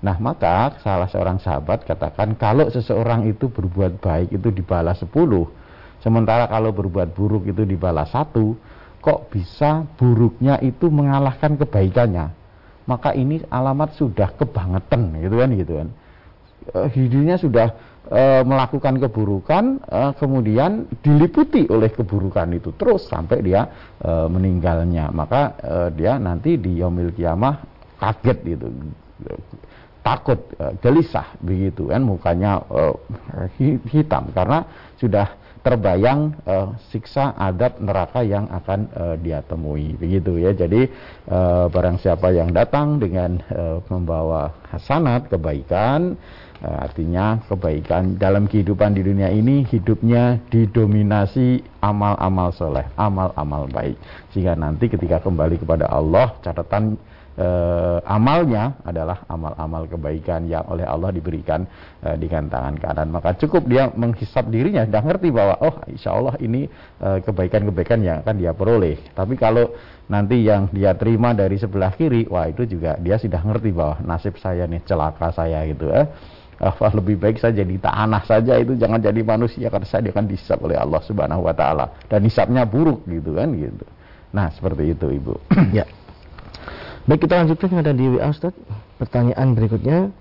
Nah 0.00 0.16
maka 0.16 0.80
salah 0.80 1.06
seorang 1.06 1.36
sahabat 1.36 1.84
katakan 1.84 2.32
kalau 2.34 2.72
seseorang 2.72 3.28
itu 3.28 3.52
berbuat 3.52 4.00
baik 4.00 4.32
itu 4.32 4.48
dibalas 4.48 4.96
sepuluh, 5.02 5.46
sementara 6.00 6.48
kalau 6.48 6.72
berbuat 6.72 7.12
buruk 7.12 7.44
itu 7.44 7.68
dibalas 7.68 8.08
satu, 8.08 8.56
kok 9.04 9.28
bisa 9.28 9.84
buruknya 10.00 10.56
itu 10.64 10.88
mengalahkan 10.88 11.60
kebaikannya? 11.60 12.37
Maka 12.88 13.12
ini 13.12 13.44
alamat 13.52 13.92
sudah 14.00 14.32
kebangetan 14.32 15.12
gitu 15.20 15.36
kan 15.36 15.50
gitu 15.52 15.72
kan. 15.76 15.88
Eh, 16.68 16.88
hidupnya 16.96 17.36
sudah 17.36 17.68
e, 18.08 18.22
melakukan 18.44 18.96
keburukan 18.96 19.64
e, 19.84 20.00
kemudian 20.16 20.88
diliputi 21.04 21.68
oleh 21.68 21.92
keburukan 21.92 22.48
itu 22.56 22.72
terus 22.76 23.08
sampai 23.08 23.44
dia 23.44 23.68
e, 24.00 24.10
meninggalnya. 24.28 25.12
Maka 25.12 25.56
e, 25.60 25.74
dia 26.00 26.16
nanti 26.16 26.56
di 26.56 26.80
yomil 26.80 27.12
kiamah 27.12 27.60
kaget 28.00 28.38
gitu. 28.56 28.66
Takut 30.00 30.40
e, 30.56 30.64
gelisah 30.80 31.36
begitu 31.44 31.92
kan 31.92 32.00
mukanya 32.04 32.64
e, 32.68 32.82
hitam. 33.92 34.32
Karena 34.32 34.64
sudah 34.96 35.36
terbayang 35.60 36.34
e, 36.42 36.54
siksa 36.90 37.34
adab 37.36 37.78
neraka 37.82 38.22
yang 38.24 38.46
akan 38.48 38.80
e, 38.90 39.04
dia 39.22 39.42
temui 39.44 39.94
begitu 39.98 40.38
ya 40.38 40.54
jadi 40.54 40.88
e, 41.26 41.38
barang 41.70 41.98
siapa 42.00 42.30
yang 42.34 42.50
datang 42.50 42.98
dengan 43.02 43.38
e, 43.48 43.82
membawa 43.90 44.54
hasanat 44.70 45.30
kebaikan 45.30 46.18
Eh, 46.58 46.66
artinya 46.66 47.38
kebaikan 47.46 48.18
dalam 48.18 48.50
kehidupan 48.50 48.90
di 48.90 49.06
dunia 49.06 49.30
ini 49.30 49.62
hidupnya 49.62 50.42
didominasi 50.50 51.62
amal-amal 51.78 52.50
soleh, 52.50 52.82
amal-amal 52.98 53.70
baik. 53.70 53.94
Sehingga 54.34 54.58
nanti 54.58 54.90
ketika 54.90 55.22
kembali 55.22 55.54
kepada 55.62 55.86
Allah 55.86 56.34
catatan 56.42 56.98
uh, 57.38 57.98
amalnya 58.04 58.76
adalah 58.82 59.22
amal-amal 59.30 59.86
kebaikan 59.86 60.44
yang 60.50 60.66
oleh 60.66 60.84
Allah 60.84 61.14
diberikan 61.14 61.64
uh, 62.02 62.18
dengan 62.18 62.50
tangan 62.50 62.76
kanan. 62.76 63.08
Maka 63.08 63.38
cukup 63.38 63.70
dia 63.70 63.88
menghisap 63.94 64.50
dirinya, 64.50 64.84
sudah 64.84 65.02
ngerti 65.06 65.28
bahwa 65.30 65.54
oh 65.62 65.74
insya 65.86 66.12
Allah 66.12 66.34
ini 66.42 66.66
kebaikan-kebaikan 66.98 67.98
uh, 68.02 68.04
yang 68.04 68.16
akan 68.26 68.34
dia 68.36 68.52
peroleh. 68.52 68.98
Tapi 69.14 69.38
kalau 69.38 69.72
nanti 70.10 70.42
yang 70.42 70.66
dia 70.74 70.92
terima 70.98 71.32
dari 71.32 71.56
sebelah 71.56 71.94
kiri, 71.94 72.26
wah 72.26 72.50
itu 72.50 72.66
juga 72.66 72.98
dia 72.98 73.16
sudah 73.16 73.40
ngerti 73.40 73.70
bahwa 73.70 73.96
nasib 74.02 74.34
saya 74.36 74.66
nih 74.66 74.82
celaka 74.84 75.30
saya 75.30 75.62
gitu. 75.70 75.88
Eh 75.94 76.06
apa 76.58 76.90
lebih 76.90 77.22
baik 77.22 77.38
saya 77.38 77.54
jadi 77.54 77.78
tanah 77.78 78.26
saja 78.26 78.58
itu 78.58 78.74
jangan 78.74 78.98
jadi 78.98 79.22
manusia 79.22 79.70
karena 79.70 79.86
saya 79.86 80.10
akan 80.10 80.26
disab 80.26 80.58
oleh 80.66 80.74
Allah 80.74 80.98
Subhanahu 81.06 81.46
wa 81.46 81.54
taala 81.54 81.86
dan 82.10 82.18
hisapnya 82.26 82.66
buruk 82.66 83.06
gitu 83.06 83.38
kan 83.38 83.54
gitu. 83.54 83.86
Nah, 84.34 84.50
seperti 84.52 84.92
itu 84.92 85.06
Ibu. 85.06 85.34
ya. 85.78 85.86
Baik, 87.08 87.24
kita 87.24 87.40
lanjutkan 87.40 87.72
ada 87.80 87.96
di 87.96 88.04
WA 88.04 88.28
Ustaz. 88.28 88.52
Pertanyaan 89.00 89.56
berikutnya. 89.56 90.12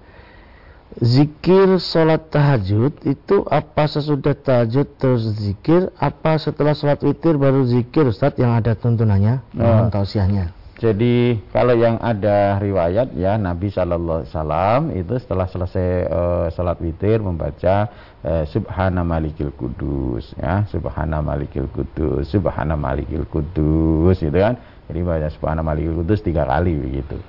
Zikir 1.03 1.83
sholat 1.83 2.31
tahajud 2.31 3.03
itu 3.03 3.43
apa 3.51 3.91
sesudah 3.91 4.31
tahajud 4.31 4.95
terus 4.95 5.35
zikir, 5.35 5.91
apa 5.99 6.39
setelah 6.39 6.71
sholat 6.71 7.03
witir 7.03 7.35
baru 7.35 7.67
zikir 7.67 8.07
Ustaz 8.07 8.39
yang 8.39 8.55
ada 8.55 8.71
tuntunannya, 8.71 9.43
mohon 9.51 9.91
oh. 9.91 9.91
tausiahnya. 9.91 10.55
Jadi 10.77 11.41
kalau 11.49 11.73
yang 11.73 11.97
ada 11.97 12.61
riwayat 12.61 13.17
ya 13.17 13.33
Nabi 13.35 13.73
Shallallahu 13.73 14.21
Alaihi 14.23 14.31
Wasallam 14.31 14.81
itu 14.93 15.13
setelah 15.17 15.49
selesai 15.49 15.89
uh, 16.05 16.45
salat 16.53 16.77
witir 16.77 17.17
membaca 17.17 17.89
uh, 18.21 18.45
Subhana 18.45 19.01
Malikil 19.01 19.49
Kudus 19.57 20.37
ya 20.37 20.69
Subhana 20.69 21.17
Malikil 21.25 21.65
Kudus 21.73 22.29
Subhana 22.29 22.77
Malikil 22.77 23.25
Kudus 23.25 24.21
gitu 24.21 24.37
kan. 24.37 24.61
Jadi 24.87 24.99
baca 25.03 25.27
Subhana 25.29 25.61
Malikil 25.61 25.95
Kudus 25.99 26.23
tiga 26.23 26.47
kali 26.47 26.75
begitu. 26.75 27.19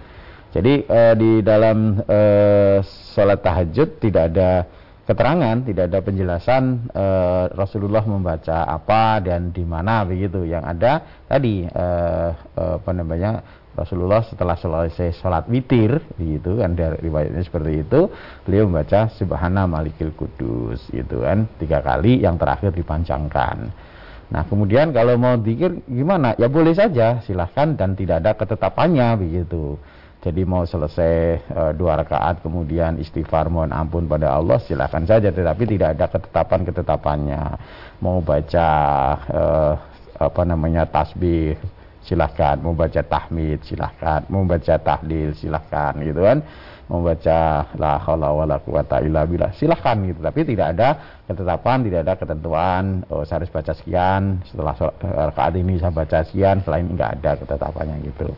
Jadi 0.48 0.86
uh, 0.88 1.14
di 1.18 1.44
dalam 1.44 2.00
uh, 2.00 2.80
salat 3.12 3.44
tahajud 3.44 4.00
tidak 4.00 4.32
ada 4.32 4.64
keterangan, 5.08 5.64
tidak 5.64 5.88
ada 5.88 6.04
penjelasan 6.04 6.92
e, 6.92 7.04
Rasulullah 7.56 8.04
membaca 8.04 8.68
apa 8.68 9.24
dan 9.24 9.48
di 9.56 9.64
mana 9.64 10.04
begitu. 10.04 10.44
Yang 10.44 10.64
ada 10.76 10.92
tadi 11.24 11.64
e, 11.64 11.84
e, 12.36 12.62
apa 12.76 12.92
namanya 12.92 13.40
Rasulullah 13.72 14.20
setelah 14.28 14.52
selesai 14.60 15.16
sholat 15.16 15.48
witir 15.48 16.04
gitu 16.20 16.60
kan 16.60 16.76
dari 16.76 17.00
riwayatnya 17.00 17.40
seperti 17.40 17.88
itu 17.88 18.12
beliau 18.44 18.68
membaca 18.68 19.08
Subhana 19.16 19.64
Malikil 19.64 20.12
Kudus 20.12 20.84
gitu 20.92 21.24
kan 21.24 21.48
tiga 21.56 21.80
kali 21.80 22.20
yang 22.20 22.36
terakhir 22.36 22.76
dipanjangkan. 22.76 23.72
Nah 24.28 24.44
kemudian 24.44 24.92
kalau 24.92 25.16
mau 25.16 25.40
dikir 25.40 25.80
gimana 25.88 26.36
ya 26.36 26.52
boleh 26.52 26.76
saja 26.76 27.24
silahkan 27.24 27.72
dan 27.72 27.96
tidak 27.96 28.20
ada 28.20 28.36
ketetapannya 28.36 29.16
begitu. 29.16 29.80
Jadi 30.18 30.42
mau 30.42 30.66
selesai 30.66 31.14
e, 31.46 31.60
dua 31.78 31.94
rakaat 32.02 32.42
kemudian 32.42 32.98
istighfar 32.98 33.48
mohon 33.48 33.70
ampun 33.70 34.10
pada 34.10 34.34
Allah 34.34 34.58
silakan 34.60 35.06
saja 35.06 35.30
tetapi 35.30 35.64
tidak 35.64 35.96
ada 35.96 36.06
ketetapan-ketetapannya. 36.10 37.42
Mau 38.04 38.20
baca 38.20 38.68
e, 39.30 39.42
apa 40.18 40.42
namanya 40.42 40.84
tasbih 40.84 41.56
silahkan, 42.02 42.58
mau 42.60 42.74
baca 42.74 43.02
tahmid 43.02 43.62
silahkan, 43.66 44.24
mau 44.30 44.44
baca 44.46 44.74
tahlil 44.78 45.34
silahkan 45.34 45.94
gitu 46.02 46.22
kan. 46.22 46.40
Mau 46.88 47.04
baca 47.04 47.68
la 47.76 48.00
haula 48.00 48.32
wala 48.32 48.56
quwata 48.64 49.04
illa 49.04 49.28
billah 49.28 49.52
silahkan 49.52 49.92
gitu 50.08 50.24
tapi 50.24 50.40
tidak 50.48 50.72
ada 50.72 51.20
ketetapan, 51.28 51.84
tidak 51.84 52.00
ada 52.08 52.14
ketentuan 52.16 53.04
oh 53.12 53.28
saya 53.28 53.44
harus 53.44 53.52
baca 53.52 53.76
sekian 53.76 54.40
setelah 54.48 54.72
rakaat 55.28 55.52
ini 55.60 55.76
saya 55.76 55.92
baca 55.92 56.24
sekian 56.24 56.64
selain 56.64 56.88
enggak 56.88 57.20
ada 57.20 57.36
ketetapannya 57.44 58.08
gitu. 58.08 58.32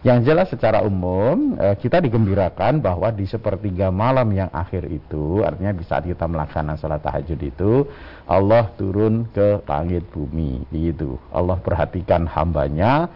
Yang 0.00 0.32
jelas 0.32 0.48
secara 0.48 0.80
umum 0.80 1.60
eh, 1.60 1.76
kita 1.76 2.00
digembirakan 2.00 2.80
bahwa 2.80 3.12
di 3.12 3.28
sepertiga 3.28 3.92
malam 3.92 4.32
yang 4.32 4.48
akhir 4.48 4.88
itu 4.88 5.44
artinya 5.44 5.76
di 5.76 5.84
saat 5.84 6.08
kita 6.08 6.24
melaksanakan 6.24 6.80
salat 6.80 7.04
tahajud 7.04 7.36
itu 7.36 7.84
Allah 8.24 8.72
turun 8.80 9.28
ke 9.28 9.60
langit 9.68 10.08
bumi 10.08 10.64
begitu. 10.72 11.20
Allah 11.28 11.60
perhatikan 11.60 12.24
hambanya 12.24 13.12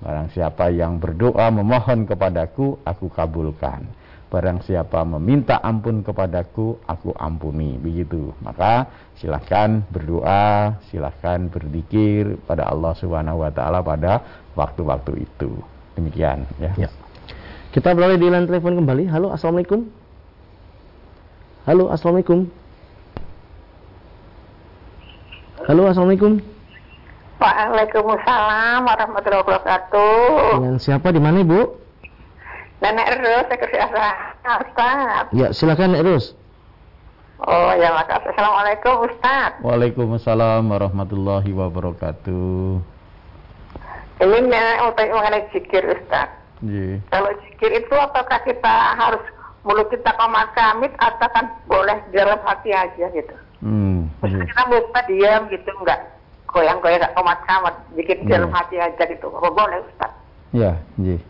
barang 0.00 0.32
siapa 0.32 0.72
yang 0.72 0.96
berdoa 0.96 1.52
memohon 1.52 2.08
kepadaku 2.08 2.80
aku 2.80 3.12
kabulkan. 3.12 3.84
Barang 4.32 4.64
siapa 4.64 5.04
meminta 5.04 5.60
ampun 5.60 6.00
kepadaku, 6.00 6.80
aku 6.88 7.12
ampuni. 7.20 7.76
Begitu. 7.76 8.32
Maka 8.40 8.88
silahkan 9.20 9.84
berdoa, 9.92 10.80
silahkan 10.88 11.52
berzikir 11.52 12.40
pada 12.48 12.64
Allah 12.64 12.96
Subhanahu 12.96 13.44
wa 13.44 13.52
taala 13.52 13.84
pada 13.84 14.24
waktu-waktu 14.56 15.28
itu. 15.28 15.71
Demikian 15.96 16.48
ya. 16.56 16.72
ya. 16.76 16.88
Kita 17.72 17.96
beralih 17.96 18.20
di 18.20 18.28
line 18.28 18.44
telepon 18.44 18.76
kembali. 18.76 19.08
Halo, 19.08 19.32
Assalamualaikum. 19.32 19.88
Halo, 21.64 21.88
Assalamualaikum. 21.88 22.48
Halo, 25.62 25.82
Assalamualaikum. 25.88 26.42
Waalaikumsalam 27.42 28.86
warahmatullahi 28.86 29.42
wabarakatuh. 29.42 30.62
Dengan 30.62 30.76
siapa 30.78 31.10
di 31.10 31.18
mana, 31.18 31.42
Ibu? 31.42 31.60
Nenek 32.82 33.08
Rus, 33.18 33.44
Sekretaris 33.46 33.90
Ustaz. 34.42 35.24
Ya, 35.34 35.54
silakan 35.54 35.94
Nenek 35.94 36.02
Rus. 36.06 36.34
Oh 37.42 37.74
ya 37.74 37.90
makasih. 37.90 38.30
Assalamualaikum 38.30 38.94
Ustaz. 39.02 39.58
Waalaikumsalam 39.66 40.62
warahmatullahi 40.62 41.50
wabarakatuh. 41.50 42.91
Ini 44.22 44.38
mengenai 44.46 45.50
zikir 45.50 45.82
Ustaz. 45.82 46.30
Yeah. 46.62 47.02
Kalau 47.10 47.34
zikir 47.42 47.74
itu 47.74 47.94
apakah 47.98 48.38
kita 48.46 48.74
harus 48.94 49.22
mulut 49.66 49.90
kita 49.90 50.14
komat 50.14 50.54
kamit 50.54 50.94
atau 51.02 51.26
kan 51.34 51.50
boleh 51.66 51.98
dalam 52.14 52.38
hati 52.46 52.70
aja 52.70 53.10
gitu. 53.10 53.34
Hmm, 53.58 54.06
yeah. 54.22 54.46
kita 54.46 54.62
lupa 54.70 55.02
diam 55.10 55.50
gitu 55.50 55.70
enggak 55.82 56.06
goyang-goyang 56.46 57.02
enggak 57.02 57.14
komat 57.18 57.38
kamit 57.50 57.74
zikir 57.98 58.16
yeah. 58.22 58.30
dalam 58.38 58.50
hati 58.54 58.78
aja 58.78 59.02
gitu. 59.10 59.26
Apa 59.26 59.50
boleh 59.50 59.78
Ustaz? 59.90 60.12
Ya, 60.54 60.78
yeah, 61.02 61.18
yeah. 61.18 61.20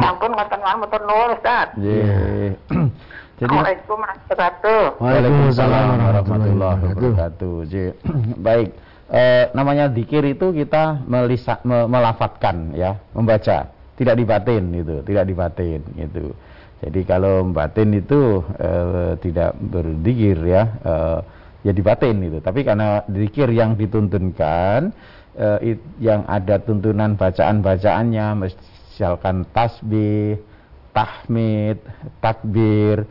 Ampun 0.00 0.32
ngoten 0.32 0.60
mawon 0.64 0.80
motor 0.80 1.00
nuwun 1.04 1.36
Ustaz. 1.36 1.68
Nggih. 1.76 2.56
Jadi 3.40 3.56
Assalamualaikum 3.56 3.96
warahmatullahi 4.00 4.28
wabarakatuh. 4.28 4.84
Waalaikumsalam 5.00 5.84
warahmatullahi 5.96 6.80
wabarakatuh. 6.88 7.52
Baik 8.48 8.70
e, 9.10 9.50
namanya 9.52 9.90
dikir 9.90 10.22
itu 10.24 10.54
kita 10.54 11.02
melisa, 11.04 11.58
me, 11.66 11.84
melafatkan 11.90 12.72
ya, 12.72 12.96
membaca, 13.12 13.68
tidak 13.98 14.14
dibatin 14.16 14.64
itu, 14.72 15.02
tidak 15.04 15.24
dibatin 15.26 15.82
itu. 15.98 16.32
Jadi 16.80 17.00
kalau 17.04 17.44
batin 17.52 17.92
itu 17.92 18.40
e, 18.56 18.70
tidak 19.20 19.52
berdikir 19.60 20.38
ya, 20.46 20.62
e, 20.80 20.94
ya 21.68 21.72
dibatin 21.74 22.16
itu. 22.24 22.38
Tapi 22.40 22.64
karena 22.64 23.04
dikir 23.04 23.52
yang 23.52 23.76
dituntunkan, 23.76 24.94
e, 25.36 25.76
it, 25.76 25.78
yang 26.00 26.24
ada 26.24 26.56
tuntunan 26.62 27.20
bacaan-bacaannya, 27.20 28.26
misalkan 28.40 29.44
tasbih, 29.52 30.40
tahmid, 30.96 31.78
takbir, 32.24 33.04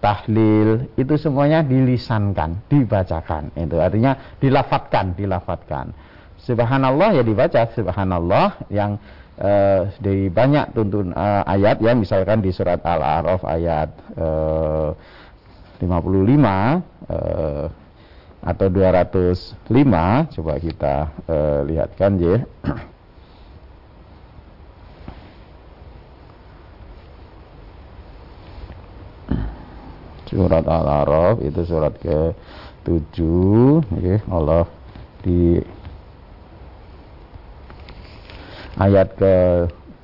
tahlil 0.00 0.90
itu 0.96 1.14
semuanya 1.20 1.60
dilisankan, 1.60 2.66
dibacakan. 2.66 3.52
Itu 3.54 3.76
artinya 3.78 4.36
dilafatkan, 4.40 5.14
dilafatkan. 5.14 5.92
Subhanallah 6.40 7.20
ya 7.20 7.22
dibaca 7.22 7.68
subhanallah 7.76 8.64
yang 8.72 8.96
uh, 9.36 9.92
dari 10.00 10.32
banyak 10.32 10.72
tuntun 10.72 11.12
uh, 11.12 11.44
ayat 11.44 11.84
ya 11.84 11.92
misalkan 11.92 12.40
di 12.40 12.48
surat 12.48 12.80
Al-A'raf 12.80 13.44
ayat 13.44 13.92
uh, 14.16 14.96
55 15.80 15.84
uh, 15.84 17.66
atau 18.40 18.66
205 18.72 20.32
coba 20.40 20.52
kita 20.56 20.94
uh, 21.28 21.60
lihatkan 21.68 22.12
ya. 22.16 22.40
Surat 30.30 30.62
Al-A'raf 30.62 31.42
itu 31.42 31.60
surat 31.66 31.94
ke 31.98 32.32
7 32.86 33.82
okay, 33.90 34.18
Allah 34.30 34.64
di 35.20 35.58
ayat 38.78 39.18
ke 39.18 39.34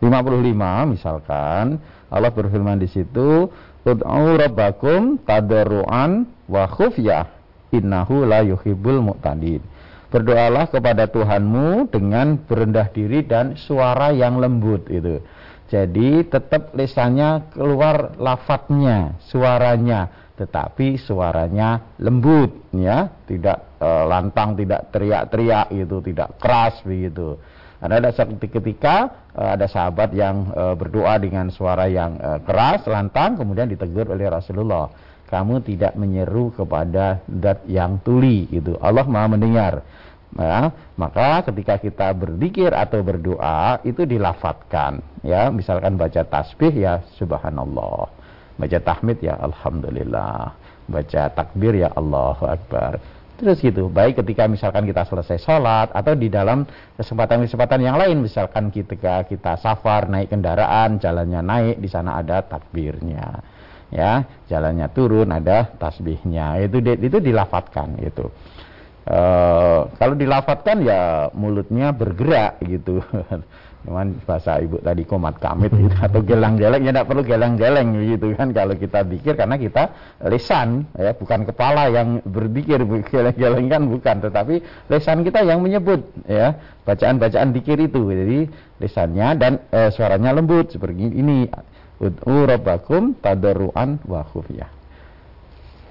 55 0.03 0.93
misalkan 0.93 1.81
Allah 2.11 2.31
berfirman 2.35 2.77
di 2.77 2.91
situ 2.91 3.49
Ud'u 3.87 4.35
rabbakum 4.35 5.23
tadarruan 5.23 6.27
wa 6.51 6.67
khufyah 6.67 7.31
innahu 7.71 8.27
la 8.27 8.43
yuhibbul 8.43 8.99
mu'tadin 8.99 9.63
Berdoalah 10.07 10.71
kepada 10.71 11.11
Tuhanmu 11.11 11.91
dengan 11.91 12.39
berendah 12.39 12.87
diri 12.95 13.27
dan 13.27 13.59
suara 13.59 14.15
yang 14.15 14.39
lembut 14.39 14.87
itu. 14.87 15.19
Jadi 15.67 16.25
tetap 16.31 16.73
lisannya 16.79 17.51
keluar 17.51 18.15
lafadznya, 18.23 19.19
suaranya, 19.27 20.31
tetapi 20.39 20.95
suaranya 20.95 21.99
lembut 21.99 22.71
ya, 22.71 23.11
tidak 23.27 23.81
e, 23.83 23.89
lantang, 24.07 24.55
tidak 24.55 24.95
teriak-teriak 24.95 25.75
itu, 25.75 25.97
tidak 26.07 26.39
keras 26.39 26.79
begitu. 26.87 27.35
Ada 27.77 28.01
ada 28.01 28.11
ketika 28.41 28.97
uh, 29.37 29.53
ada 29.53 29.69
sahabat 29.69 30.17
yang 30.17 30.49
uh, 30.57 30.73
berdoa 30.73 31.21
dengan 31.21 31.53
suara 31.53 31.85
yang 31.85 32.17
uh, 32.17 32.41
keras, 32.41 32.89
lantang, 32.89 33.37
kemudian 33.37 33.69
ditegur 33.69 34.09
oleh 34.09 34.33
Rasulullah. 34.33 34.89
Kamu 35.27 35.61
tidak 35.67 35.99
menyeru 35.99 36.55
kepada 36.55 37.19
zat 37.27 37.67
yang 37.67 37.99
tuli 38.01 38.47
gitu. 38.47 38.79
Allah 38.79 39.05
Maha 39.05 39.35
mendengar. 39.35 39.83
Ya, 40.35 40.75
maka 40.99 41.47
ketika 41.47 41.79
kita 41.79 42.11
berzikir 42.11 42.75
atau 42.75 43.01
berdoa 43.01 43.79
itu 43.87 44.03
dilafatkan 44.03 45.01
ya. 45.23 45.49
Misalkan 45.55 45.95
baca 45.95 46.27
tasbih 46.27 46.75
ya 46.75 47.01
subhanallah. 47.15 48.11
Baca 48.59 48.79
tahmid 48.83 49.23
ya 49.23 49.39
alhamdulillah. 49.39 50.53
Baca 50.91 51.23
takbir 51.31 51.79
ya 51.79 51.95
Allahu 51.95 52.45
akbar. 52.47 52.99
Terus 53.37 53.61
gitu, 53.61 53.93
baik 53.93 54.25
ketika 54.25 54.49
misalkan 54.49 54.89
kita 54.89 55.05
selesai 55.05 55.37
sholat 55.45 55.93
atau 55.93 56.17
di 56.17 56.33
dalam 56.33 56.65
kesempatan-kesempatan 56.97 57.81
yang 57.85 58.01
lain, 58.01 58.25
misalkan 58.25 58.73
ketika 58.73 59.29
kita 59.29 59.61
safar 59.61 60.09
naik 60.09 60.33
kendaraan, 60.33 60.97
jalannya 60.97 61.45
naik, 61.45 61.77
di 61.77 61.85
sana 61.85 62.17
ada 62.17 62.41
takbirnya, 62.41 63.45
ya, 63.93 64.25
jalannya 64.49 64.89
turun 64.89 65.29
ada 65.29 65.69
tasbihnya, 65.77 66.65
itu 66.65 66.81
itu 66.81 67.19
dilafatkan 67.21 68.01
gitu. 68.01 68.33
E, 69.07 69.19
kalau 70.03 70.15
dilafatkan 70.19 70.83
ya 70.83 71.31
mulutnya 71.31 71.95
bergerak 71.95 72.59
gitu. 72.67 72.99
Cuman 73.87 74.19
bahasa 74.27 74.59
ibu 74.59 74.83
tadi 74.83 75.07
komat 75.07 75.39
kamit 75.39 75.71
gitu. 75.71 75.95
Atau 76.03 76.27
gelang-geleng 76.27 76.83
ya 76.83 76.91
tidak 76.91 77.07
perlu 77.07 77.23
gelang-geleng 77.23 77.95
gitu 78.03 78.35
kan. 78.35 78.51
Kalau 78.51 78.75
kita 78.75 79.07
pikir 79.07 79.39
karena 79.39 79.55
kita 79.55 79.95
lesan 80.27 80.91
ya 80.99 81.15
bukan 81.15 81.47
kepala 81.47 81.87
yang 81.87 82.19
berpikir 82.27 82.83
geleng-geleng 83.07 83.71
kan 83.71 83.83
bukan. 83.87 84.17
Tetapi 84.27 84.55
lesan 84.91 85.23
kita 85.23 85.47
yang 85.47 85.63
menyebut 85.63 86.03
ya 86.27 86.59
bacaan-bacaan 86.83 87.55
dikir 87.55 87.79
itu. 87.79 88.11
Jadi 88.11 88.51
lesannya 88.83 89.29
dan 89.39 89.53
e, 89.71 89.95
suaranya 89.95 90.35
lembut 90.35 90.75
seperti 90.75 91.15
ini. 91.15 91.47
Ud'u 91.97 92.45
rabbakum 92.45 93.17
tadarruan 93.25 93.97
wa 94.05 94.21
khufyah 94.21 94.76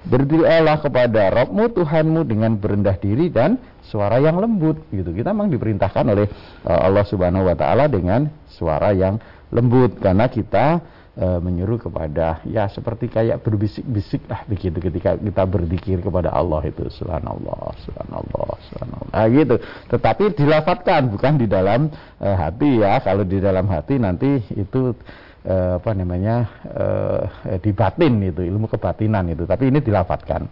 Berdirilah 0.06 0.78
kepada 0.78 1.34
Robmu 1.34 1.66
Tuhanmu 1.74 2.22
dengan 2.22 2.54
berendah 2.54 2.94
diri 2.94 3.26
dan 3.26 3.58
suara 3.82 4.22
yang 4.22 4.38
lembut 4.38 4.86
gitu. 4.94 5.10
Kita 5.10 5.34
memang 5.34 5.50
diperintahkan 5.50 6.04
oleh 6.06 6.26
uh, 6.62 6.80
Allah 6.86 7.02
Subhanahu 7.02 7.46
wa 7.46 7.56
taala 7.58 7.90
dengan 7.90 8.30
suara 8.46 8.94
yang 8.94 9.18
lembut 9.50 9.98
karena 9.98 10.30
kita 10.30 10.78
uh, 11.16 11.38
menyuruh 11.42 11.80
kepada 11.80 12.44
ya 12.46 12.68
seperti 12.68 13.08
kayak 13.08 13.42
berbisik-bisik 13.42 14.28
lah 14.28 14.44
begitu 14.46 14.78
ketika 14.78 15.16
kita 15.16 15.42
berzikir 15.48 15.98
kepada 16.02 16.30
Allah 16.30 16.60
itu 16.66 16.86
subhanallah 16.86 17.74
subhanallah 17.82 18.54
subhanallah 18.70 19.10
nah, 19.10 19.26
gitu. 19.26 19.56
Tetapi 19.90 20.24
dilafatkan 20.36 21.10
bukan 21.10 21.40
di 21.40 21.46
dalam 21.48 21.90
uh, 22.20 22.36
hati 22.36 22.82
ya. 22.82 23.00
Kalau 23.00 23.24
di 23.24 23.38
dalam 23.40 23.66
hati 23.66 23.96
nanti 23.98 24.44
itu 24.54 24.92
eh, 24.92 25.25
apa 25.46 25.90
namanya 25.94 26.36
eh, 26.66 27.58
di 27.62 27.70
batin 27.70 28.18
itu 28.18 28.42
ilmu 28.42 28.66
kebatinan 28.66 29.30
itu 29.30 29.46
tapi 29.46 29.70
ini 29.70 29.78
dilafatkan. 29.78 30.42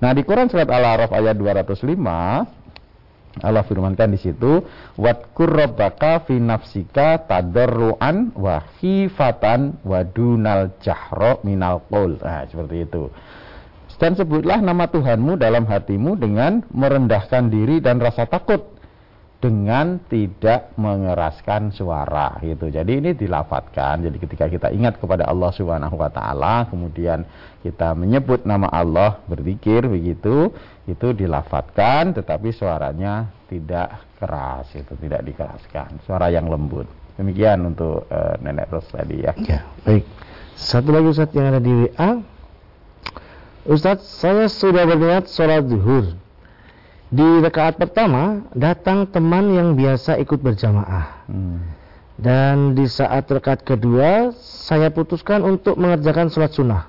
Nah 0.00 0.10
di 0.16 0.24
Quran 0.24 0.48
surat 0.48 0.64
Al-A'raf 0.64 1.12
ayat 1.12 1.36
205 1.36 2.60
Allah 3.38 3.62
firmankan 3.62 4.10
di 4.10 4.18
situ 4.18 4.58
watkur 4.98 5.54
rabbaka 5.54 6.26
fi 6.26 6.42
nafsika 6.42 7.22
tadarruan 7.30 8.34
wa 8.34 8.58
khifatan 8.82 9.78
wa 9.86 10.02
dunal 10.02 10.74
minal 11.46 11.78
qaul 11.86 12.18
nah 12.18 12.42
seperti 12.50 12.90
itu. 12.90 13.06
Dan 14.00 14.16
sebutlah 14.16 14.64
nama 14.64 14.88
Tuhanmu 14.88 15.36
dalam 15.36 15.68
hatimu 15.68 16.16
dengan 16.16 16.64
merendahkan 16.72 17.52
diri 17.52 17.84
dan 17.84 18.00
rasa 18.00 18.24
takut 18.24 18.69
dengan 19.40 19.96
tidak 20.04 20.76
mengeraskan 20.76 21.72
suara 21.72 22.36
gitu. 22.44 22.68
Jadi 22.68 23.00
ini 23.00 23.10
dilafatkan. 23.16 24.04
Jadi 24.04 24.20
ketika 24.20 24.44
kita 24.52 24.68
ingat 24.68 25.00
kepada 25.00 25.24
Allah 25.24 25.48
Subhanahu 25.56 25.96
wa 25.96 26.12
taala, 26.12 26.68
kemudian 26.68 27.24
kita 27.64 27.96
menyebut 27.96 28.44
nama 28.44 28.68
Allah, 28.68 29.24
berzikir 29.24 29.88
begitu, 29.88 30.52
itu 30.84 31.08
dilafatkan 31.16 32.12
tetapi 32.12 32.52
suaranya 32.52 33.32
tidak 33.48 34.04
keras 34.20 34.68
itu, 34.76 34.92
tidak 35.00 35.24
dikeraskan. 35.24 36.04
Suara 36.04 36.28
yang 36.28 36.44
lembut. 36.52 36.84
Demikian 37.16 37.64
untuk 37.64 38.04
uh, 38.12 38.36
Nenek 38.44 38.68
Ros 38.68 38.88
tadi 38.92 39.24
ya. 39.24 39.32
Ya, 39.40 39.64
baik. 39.88 40.04
Satu 40.52 40.92
lagi 40.92 41.16
Ustaz 41.16 41.32
yang 41.32 41.48
ada 41.48 41.60
di 41.60 41.72
WA. 41.72 42.20
Ustaz, 43.64 44.04
saya 44.04 44.48
sudah 44.52 44.84
berniat 44.84 45.32
sholat 45.32 45.64
zuhur 45.64 46.16
di 47.10 47.26
rakaat 47.42 47.74
pertama 47.74 48.46
datang 48.54 49.02
teman 49.10 49.50
yang 49.50 49.74
biasa 49.74 50.14
ikut 50.22 50.38
berjamaah. 50.38 51.26
Hmm. 51.26 51.58
Dan 52.14 52.78
di 52.78 52.86
saat 52.86 53.26
rakaat 53.26 53.66
kedua 53.66 54.30
saya 54.38 54.94
putuskan 54.94 55.42
untuk 55.42 55.74
mengerjakan 55.74 56.30
sholat 56.30 56.54
sunnah. 56.54 56.86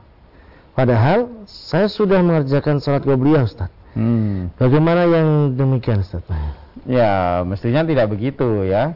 Padahal 0.77 1.45
saya 1.49 1.89
sudah 1.89 2.21
mengerjakan 2.21 2.77
sholat 2.77 3.01
qobliyah 3.01 3.49
Ustaz. 3.49 3.73
Hmm. 3.97 4.53
Bagaimana 4.61 5.09
yang 5.09 5.57
demikian 5.57 6.05
Ustaz? 6.05 6.21
Ya, 6.85 7.41
mestinya 7.41 7.81
tidak 7.81 8.13
begitu 8.13 8.63
ya. 8.69 8.93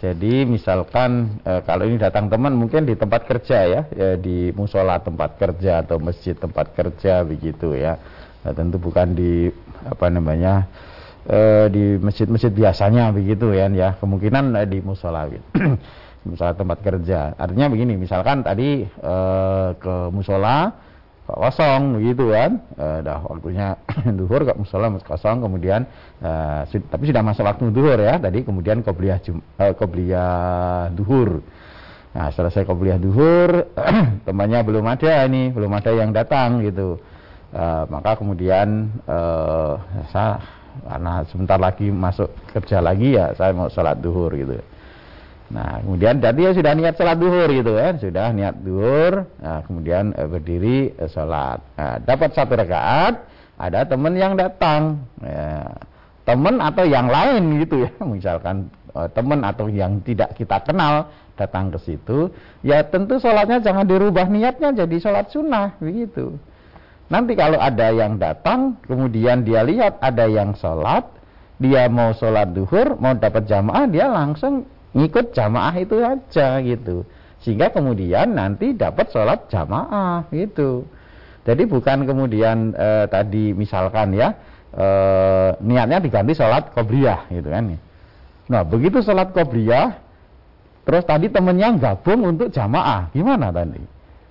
Jadi 0.00 0.48
misalkan 0.48 1.42
e, 1.44 1.60
kalau 1.68 1.84
ini 1.84 2.00
datang 2.00 2.32
teman 2.32 2.56
mungkin 2.56 2.88
di 2.88 2.96
tempat 2.96 3.28
kerja 3.28 3.68
ya, 3.68 3.80
ya 3.92 4.16
di 4.16 4.48
musola 4.56 4.96
tempat 4.96 5.36
kerja 5.36 5.84
atau 5.84 6.00
masjid 6.00 6.32
tempat 6.32 6.72
kerja 6.72 7.20
begitu 7.20 7.76
ya. 7.76 8.00
Nah, 8.40 8.56
tentu 8.56 8.80
bukan 8.80 9.12
di 9.12 9.52
apa 9.86 10.06
namanya 10.12 10.68
e, 11.26 11.38
di 11.72 11.84
masjid-masjid 12.00 12.52
biasanya 12.52 13.12
begitu 13.12 13.52
ya 13.52 13.68
ya. 13.70 13.96
Kemungkinan 13.98 14.56
e, 14.56 14.62
di 14.68 14.78
musola 14.80 15.28
gitu. 15.28 15.44
misalnya 16.28 16.56
tempat 16.56 16.78
kerja. 16.84 17.20
Artinya 17.36 17.66
begini 17.72 17.96
misalkan 17.96 18.44
tadi 18.44 18.84
e, 18.84 19.14
ke 19.76 19.94
musola 20.12 20.72
kosong 21.30 22.02
begitu 22.02 22.34
kan. 22.34 22.52
Dah 22.76 23.22
waktunya 23.22 23.78
duhur 24.18 24.42
ke 24.44 24.52
musola 24.58 24.90
kosong 25.00 25.44
kemudian 25.44 25.86
e, 26.20 26.30
tapi 26.90 27.04
sudah 27.08 27.22
masuk 27.22 27.44
waktu 27.46 27.64
duhur 27.72 27.98
ya. 28.00 28.18
Tadi 28.20 28.44
kemudian 28.44 28.82
e, 28.82 29.64
kobliyah 29.76 30.90
duhur. 30.92 31.40
Nah 32.10 32.26
selesai 32.34 32.66
kobliyah 32.66 32.98
duhur 32.98 33.70
temannya 34.26 34.60
belum 34.66 34.82
ada 34.82 35.30
ini 35.30 35.54
belum 35.54 35.70
ada 35.70 35.90
yang 35.94 36.10
datang 36.10 36.58
gitu 36.66 36.98
uh, 37.54 37.84
maka 37.90 38.18
kemudian 38.18 38.90
uh, 39.06 39.78
saya 40.10 40.42
karena 40.86 41.26
sebentar 41.26 41.58
lagi 41.58 41.90
masuk 41.90 42.30
kerja 42.54 42.78
lagi 42.78 43.18
ya 43.18 43.34
saya 43.34 43.50
mau 43.50 43.68
sholat 43.68 43.98
duhur 43.98 44.30
gitu. 44.34 44.58
Nah 45.50 45.82
kemudian 45.82 46.22
tadi 46.22 46.46
ya 46.46 46.54
sudah 46.54 46.72
niat 46.78 46.94
sholat 46.94 47.16
duhur 47.18 47.48
gitu 47.50 47.72
kan? 47.74 47.94
Sudah 47.98 48.26
niat 48.30 48.54
duhur 48.62 49.26
nah, 49.42 49.60
kemudian 49.66 50.14
uh, 50.14 50.28
berdiri 50.30 50.94
sholat. 51.10 51.58
Nah, 51.74 51.96
dapat 52.02 52.30
satu 52.34 52.54
rakaat 52.54 53.26
ada 53.60 53.84
teman 53.84 54.14
yang 54.16 54.38
datang. 54.38 55.04
Ya, 55.20 55.74
teman 56.24 56.62
atau 56.62 56.86
yang 56.86 57.10
lain 57.10 57.66
gitu 57.66 57.84
ya. 57.84 57.90
Misalkan 58.14 58.70
uh, 58.94 59.08
teman 59.10 59.42
atau 59.42 59.66
yang 59.66 59.98
tidak 60.02 60.34
kita 60.38 60.62
kenal 60.62 61.10
datang 61.38 61.72
ke 61.72 61.78
situ 61.80 62.28
ya 62.60 62.84
tentu 62.84 63.16
sholatnya 63.16 63.64
jangan 63.64 63.88
dirubah 63.88 64.28
niatnya 64.28 64.76
jadi 64.76 64.96
sholat 65.00 65.32
sunnah 65.32 65.80
begitu 65.80 66.36
Nanti 67.10 67.34
kalau 67.34 67.58
ada 67.58 67.90
yang 67.90 68.22
datang, 68.22 68.78
kemudian 68.86 69.42
dia 69.42 69.66
lihat 69.66 69.98
ada 69.98 70.30
yang 70.30 70.54
sholat, 70.54 71.10
dia 71.58 71.90
mau 71.90 72.14
sholat 72.14 72.54
duhur, 72.54 72.94
mau 73.02 73.18
dapat 73.18 73.50
jamaah, 73.50 73.90
dia 73.90 74.06
langsung 74.06 74.62
ngikut 74.94 75.34
jamaah 75.34 75.74
itu 75.74 75.98
aja 75.98 76.62
gitu. 76.62 77.02
Sehingga 77.42 77.74
kemudian 77.74 78.38
nanti 78.38 78.78
dapat 78.78 79.10
sholat 79.10 79.50
jamaah 79.50 80.30
gitu. 80.30 80.86
Jadi 81.42 81.66
bukan 81.66 82.06
kemudian 82.06 82.78
e, 82.78 82.88
tadi 83.10 83.58
misalkan 83.58 84.14
ya 84.14 84.38
e, 84.70 84.86
niatnya 85.66 85.98
diganti 85.98 86.38
sholat 86.38 86.70
kobliyah 86.70 87.26
gitu 87.26 87.50
kan. 87.50 87.74
Nah 88.46 88.62
begitu 88.62 89.02
sholat 89.02 89.34
kobliyah, 89.34 89.98
terus 90.86 91.02
tadi 91.02 91.26
temennya 91.26 91.74
gabung 91.74 92.22
untuk 92.22 92.54
jamaah, 92.54 93.10
gimana 93.10 93.50
tadi? 93.50 93.82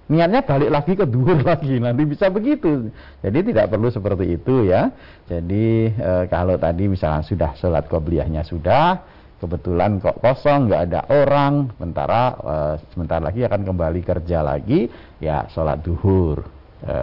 Niatnya 0.10 0.42
balik 0.42 0.74
lagi 0.74 0.94
ke 0.98 1.06
duhur 1.06 1.40
lagi 1.50 1.78
nanti 1.78 2.04
bisa 2.04 2.28
begitu. 2.34 2.90
Jadi 3.22 3.54
tidak 3.54 3.70
perlu 3.70 3.94
seperti 3.94 4.36
itu 4.36 4.68
ya. 4.68 4.90
Jadi 5.30 5.94
e, 5.94 6.12
kalau 6.28 6.58
tadi 6.58 6.90
misalnya 6.90 7.22
sudah 7.24 7.54
sholat 7.56 7.86
qobliyahnya 7.86 8.42
sudah 8.44 9.06
kebetulan 9.40 10.04
kok 10.04 10.20
kosong 10.20 10.68
nggak 10.68 10.82
ada 10.92 11.02
orang 11.14 11.72
sementara 11.78 12.22
e, 12.36 12.56
sebentar 12.92 13.22
lagi 13.22 13.46
akan 13.46 13.62
kembali 13.64 14.02
kerja 14.04 14.44
lagi 14.44 14.90
ya 15.22 15.48
sholat 15.54 15.80
duhur 15.86 16.44
e, 16.84 16.96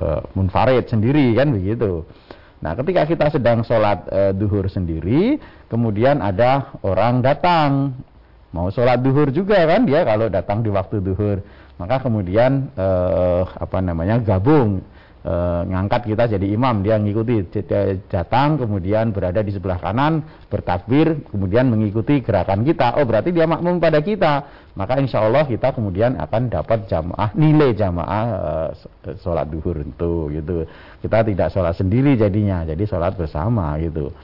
e, 0.00 0.06
munfarid 0.32 0.88
sendiri 0.88 1.36
kan 1.36 1.52
begitu. 1.52 2.02
Nah, 2.56 2.72
ketika 2.72 3.04
kita 3.04 3.26
sedang 3.28 3.60
sholat 3.60 4.08
e, 4.08 4.20
duhur 4.32 4.64
sendiri, 4.72 5.36
kemudian 5.68 6.24
ada 6.24 6.72
orang 6.80 7.20
datang, 7.20 7.92
mau 8.56 8.72
sholat 8.72 9.04
duhur 9.04 9.28
juga 9.28 9.68
kan 9.68 9.84
dia 9.84 10.00
kalau 10.08 10.32
datang 10.32 10.64
di 10.64 10.72
waktu 10.72 11.04
duhur. 11.04 11.44
Maka 11.76 12.00
kemudian 12.00 12.72
eh, 12.72 13.44
apa 13.44 13.84
namanya 13.84 14.16
gabung. 14.16 14.80
E, 15.26 15.34
ngangkat 15.66 16.06
kita 16.06 16.38
jadi 16.38 16.46
imam 16.54 16.86
dia 16.86 17.02
ngikuti. 17.02 17.50
Datang 18.06 18.62
kemudian 18.62 19.10
berada 19.10 19.42
di 19.42 19.50
sebelah 19.50 19.82
kanan 19.82 20.22
bertakbir 20.46 21.18
kemudian 21.26 21.66
mengikuti 21.66 22.22
gerakan 22.22 22.62
kita. 22.62 22.94
Oh 22.94 23.02
berarti 23.02 23.34
dia 23.34 23.42
makmum 23.42 23.82
pada 23.82 23.98
kita. 23.98 24.46
Maka 24.78 25.02
insya 25.02 25.26
Allah 25.26 25.42
kita 25.50 25.74
kemudian 25.74 26.14
akan 26.14 26.46
dapat 26.46 26.86
jamaah 26.86 27.34
nilai 27.34 27.74
jamaah 27.74 28.24
e, 29.02 29.18
sholat 29.18 29.50
duhur 29.50 29.82
itu 29.82 30.30
gitu. 30.30 30.62
Kita 31.02 31.26
tidak 31.26 31.50
sholat 31.50 31.74
sendiri 31.74 32.14
jadinya 32.14 32.62
jadi 32.62 32.86
sholat 32.86 33.18
bersama 33.18 33.74
gitu 33.82 34.14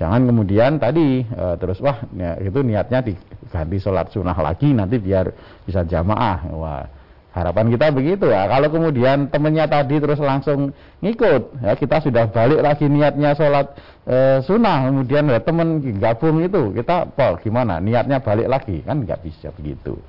Jangan 0.00 0.24
kemudian 0.24 0.80
tadi 0.80 1.20
e, 1.28 1.44
terus 1.60 1.76
wah 1.84 2.00
ya, 2.16 2.40
itu 2.40 2.64
niatnya 2.64 3.04
diganti 3.04 3.76
sholat 3.76 4.08
sunnah 4.08 4.32
lagi 4.32 4.72
nanti 4.72 4.96
biar 4.96 5.28
bisa 5.68 5.84
jamaah. 5.84 6.40
Wah 6.56 6.88
harapan 7.36 7.68
kita 7.68 7.92
begitu 7.92 8.32
ya. 8.32 8.48
Kalau 8.48 8.68
kemudian 8.72 9.28
temennya 9.28 9.68
tadi 9.68 10.00
terus 10.00 10.16
langsung 10.16 10.72
ngikut 11.04 11.60
ya 11.60 11.76
kita 11.76 12.00
sudah 12.00 12.32
balik 12.32 12.64
lagi 12.64 12.88
niatnya 12.88 13.36
sholat 13.36 13.76
e, 14.08 14.40
sunnah 14.48 14.88
kemudian 14.88 15.28
ya 15.28 15.38
temen 15.44 15.84
gabung 16.00 16.40
itu 16.40 16.72
kita 16.72 17.04
pol 17.12 17.36
gimana 17.44 17.76
niatnya 17.76 18.24
balik 18.24 18.48
lagi 18.48 18.80
kan 18.80 19.04
nggak 19.04 19.20
bisa 19.20 19.52
begitu. 19.52 20.00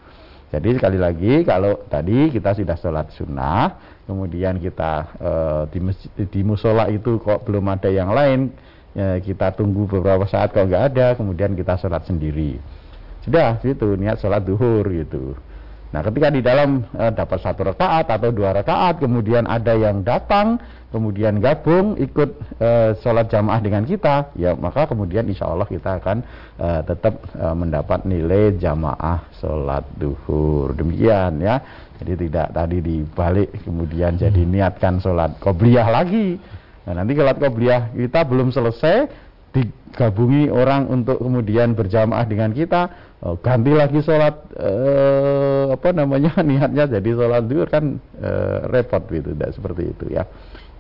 Jadi 0.56 0.80
sekali 0.80 1.00
lagi 1.00 1.44
kalau 1.44 1.84
tadi 1.92 2.32
kita 2.32 2.56
sudah 2.56 2.80
sholat 2.80 3.12
sunnah 3.12 3.76
kemudian 4.08 4.56
kita 4.56 5.20
e, 5.20 5.32
di, 5.68 5.80
di 6.32 6.42
musola 6.48 6.88
itu 6.88 7.20
kok 7.20 7.44
belum 7.44 7.68
ada 7.76 7.92
yang 7.92 8.16
lain 8.16 8.56
ya, 8.96 9.20
kita 9.20 9.56
tunggu 9.56 9.88
beberapa 9.88 10.28
saat 10.28 10.52
kalau 10.56 10.68
nggak 10.68 10.86
ada 10.96 11.08
kemudian 11.16 11.56
kita 11.56 11.80
sholat 11.80 12.04
sendiri. 12.08 12.60
Sudah 13.22 13.62
gitu 13.62 13.94
niat 13.96 14.18
sholat 14.18 14.42
duhur 14.42 14.86
gitu. 14.90 15.38
Nah 15.92 16.00
ketika 16.08 16.32
di 16.32 16.40
dalam 16.40 16.88
e, 16.96 17.04
dapat 17.12 17.40
satu 17.44 17.68
rakaat 17.68 18.08
atau 18.08 18.32
dua 18.32 18.56
rakaat 18.56 19.04
kemudian 19.04 19.44
ada 19.44 19.76
yang 19.76 20.00
datang 20.08 20.56
kemudian 20.88 21.44
gabung 21.44 22.00
ikut 22.00 22.32
e, 22.64 22.96
sholat 23.04 23.28
jamaah 23.28 23.60
dengan 23.60 23.84
kita 23.84 24.32
ya 24.40 24.56
maka 24.56 24.88
kemudian 24.88 25.28
insya 25.28 25.52
Allah 25.52 25.68
kita 25.68 26.00
akan 26.00 26.24
e, 26.56 26.68
tetap 26.88 27.20
e, 27.36 27.46
mendapat 27.52 28.08
nilai 28.08 28.56
jamaah 28.56 29.28
sholat 29.44 29.84
duhur. 30.00 30.72
Demikian 30.80 31.44
ya. 31.44 31.60
Jadi 32.02 32.26
tidak 32.26 32.56
tadi 32.56 32.78
dibalik 32.82 33.52
kemudian 33.62 34.16
jadi 34.16 34.42
niatkan 34.48 35.04
sholat 35.04 35.38
qobliyah 35.44 35.92
lagi 35.92 36.40
Nah, 36.82 36.94
nanti 36.98 37.14
kalau 37.14 37.34
qobliyah 37.38 37.94
kita 37.94 38.26
belum 38.26 38.50
selesai 38.50 39.10
digabungi 39.52 40.48
orang 40.48 40.88
untuk 40.88 41.20
kemudian 41.20 41.76
berjamaah 41.76 42.24
dengan 42.24 42.56
kita 42.56 42.88
oh, 43.20 43.36
ganti 43.36 43.76
lagi 43.76 44.00
sholat 44.00 44.36
eh, 44.56 45.66
apa 45.76 45.92
namanya 45.92 46.40
niatnya 46.48 46.88
jadi 46.88 47.10
sholat 47.12 47.44
duhur 47.52 47.68
kan 47.68 48.00
eh, 48.00 48.60
repot 48.72 49.04
gitu 49.12 49.36
tidak 49.36 49.52
seperti 49.52 49.92
itu 49.92 50.06
ya 50.08 50.24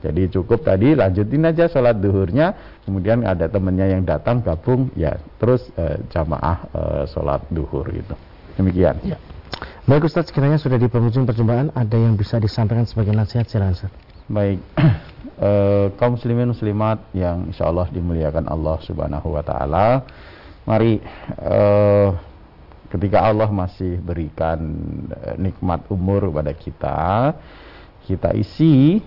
jadi 0.01 0.31
cukup 0.39 0.63
tadi 0.63 0.95
lanjutin 0.95 1.45
aja 1.45 1.67
sholat 1.67 1.99
duhurnya 1.99 2.79
kemudian 2.87 3.27
ada 3.27 3.51
temennya 3.51 3.91
yang 3.91 4.07
datang 4.07 4.39
gabung 4.39 4.87
ya 4.95 5.19
terus 5.35 5.67
eh, 5.75 5.99
jamaah 6.07 6.57
eh, 6.71 7.03
sholat 7.11 7.43
duhur 7.51 7.83
gitu 7.91 8.15
demikian 8.55 8.95
ya. 9.03 9.19
Baik 9.81 10.07
Ustaz, 10.07 10.29
sekiranya 10.29 10.61
sudah 10.61 10.79
di 10.79 10.87
penghujung 10.87 11.27
perjumpaan 11.27 11.73
ada 11.75 11.97
yang 11.97 12.15
bisa 12.15 12.39
disampaikan 12.39 12.87
sebagai 12.87 13.11
nasihat 13.11 13.49
silakan 13.49 13.75
Ustaz. 13.75 14.10
Baik, 14.29 14.59
e, 15.41 15.49
kaum 15.97 16.13
muslimin 16.13 16.53
muslimat 16.53 17.01
yang 17.17 17.49
insya 17.49 17.65
Allah 17.65 17.89
dimuliakan 17.89 18.45
Allah 18.45 18.77
Subhanahu 18.85 19.33
Wa 19.33 19.43
Taala, 19.45 19.87
mari 20.67 21.01
e, 21.41 21.57
ketika 22.93 23.25
Allah 23.25 23.49
masih 23.49 23.97
berikan 23.97 24.59
e, 25.09 25.41
nikmat 25.41 25.87
umur 25.89 26.29
kepada 26.29 26.53
kita, 26.53 26.99
kita 28.01 28.33
isi 28.33 28.97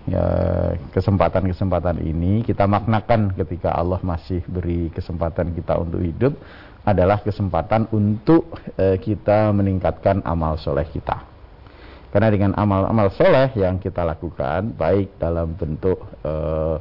kesempatan-kesempatan 0.95 1.99
ini, 2.01 2.47
kita 2.47 2.65
maknakan 2.65 3.35
ketika 3.35 3.75
Allah 3.75 3.99
masih 4.01 4.41
beri 4.47 4.89
kesempatan 4.95 5.51
kita 5.51 5.77
untuk 5.83 5.99
hidup 6.01 6.33
adalah 6.87 7.19
kesempatan 7.21 7.91
untuk 7.91 8.55
kita 8.79 9.51
meningkatkan 9.51 10.23
amal 10.23 10.57
soleh 10.63 10.87
kita 10.89 11.34
karena 12.15 12.31
dengan 12.31 12.55
amal-amal 12.55 13.11
soleh 13.11 13.51
yang 13.59 13.83
kita 13.83 14.07
lakukan, 14.07 14.71
baik 14.79 15.19
dalam 15.19 15.51
bentuk 15.59 15.99
eh, 16.23 16.79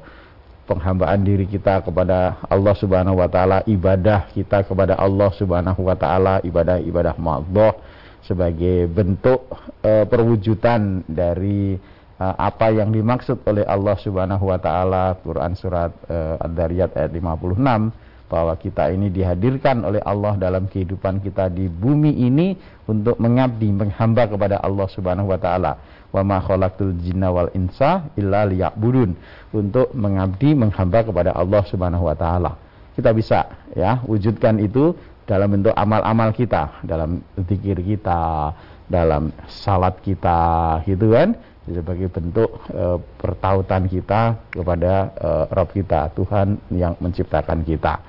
penghambaan 0.69 1.25
diri 1.25 1.49
kita 1.49 1.81
kepada 1.81 2.37
Allah 2.45 2.77
Subhanahu 2.77 3.17
wa 3.17 3.25
taala, 3.25 3.65
ibadah 3.65 4.29
kita 4.29 4.61
kepada 4.61 4.93
Allah 4.93 5.33
Subhanahu 5.33 5.89
wa 5.89 5.97
taala, 5.97 6.37
ibadah-ibadah 6.45 7.17
ma'dhah 7.17 7.73
sebagai 8.21 8.85
bentuk 8.93 9.49
eh, 9.81 10.05
perwujudan 10.05 11.01
dari 11.09 11.81
eh, 12.21 12.35
apa 12.37 12.69
yang 12.69 12.93
dimaksud 12.93 13.41
oleh 13.49 13.65
Allah 13.65 13.97
Subhanahu 14.05 14.53
wa 14.53 14.61
taala. 14.61 15.17
Quran 15.17 15.57
surat 15.57 15.97
eh, 16.13 16.45
Ad-Dariyat 16.45 16.93
ayat 16.93 17.09
56 17.09 18.02
bahwa 18.33 18.57
kita 18.57 18.89
ini 18.89 19.13
dihadirkan 19.13 19.85
oleh 19.85 20.01
Allah 20.01 20.33
dalam 20.41 20.65
kehidupan 20.65 21.21
kita 21.21 21.53
di 21.53 21.69
bumi 21.69 22.17
ini 22.25 22.57
untuk 22.89 23.21
mengabdi, 23.21 23.69
menghamba 23.69 24.25
kepada 24.25 24.57
Allah 24.57 24.89
Subhanahu 24.89 25.29
wa 25.29 25.37
taala. 25.37 25.77
Wa 26.09 26.25
ma 26.25 26.41
khalaqtul 26.41 26.97
jinna 26.97 27.29
wal 27.29 27.53
insa 27.53 28.09
illa 28.17 28.49
liya'budun. 28.49 29.13
Untuk 29.53 29.93
mengabdi, 29.93 30.57
menghamba 30.57 31.05
kepada 31.05 31.37
Allah 31.37 31.61
Subhanahu 31.69 32.09
wa 32.09 32.17
taala. 32.17 32.57
Kita 32.97 33.13
bisa 33.13 33.69
ya 33.77 34.01
wujudkan 34.01 34.57
itu 34.57 34.97
dalam 35.29 35.53
bentuk 35.53 35.77
amal-amal 35.77 36.33
kita, 36.33 36.81
dalam 36.81 37.21
zikir 37.37 37.85
kita, 37.85 38.49
dalam 38.89 39.29
salat 39.45 40.01
kita, 40.01 40.81
gitu 40.89 41.13
kan? 41.13 41.37
sebagai 41.63 42.11
bentuk 42.11 42.59
e, 42.75 42.99
pertautan 43.23 43.87
kita 43.87 44.35
kepada 44.51 45.15
e, 45.15 45.29
Rob 45.47 45.71
kita, 45.71 46.11
Tuhan 46.11 46.59
yang 46.75 46.99
menciptakan 46.99 47.63
kita 47.63 48.03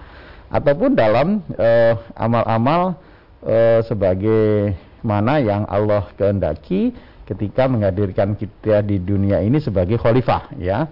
ataupun 0.54 0.94
dalam 0.94 1.42
eh, 1.58 1.98
amal-amal 2.14 2.94
uh, 3.42 3.82
sebagai 3.82 4.70
mana 5.02 5.42
yang 5.42 5.66
Allah 5.66 6.06
kehendaki 6.14 6.94
ketika 7.26 7.66
menghadirkan 7.66 8.38
kita 8.38 8.86
di 8.86 9.02
dunia 9.02 9.42
ini 9.42 9.58
sebagai 9.58 9.98
khalifah 9.98 10.54
ya 10.60 10.86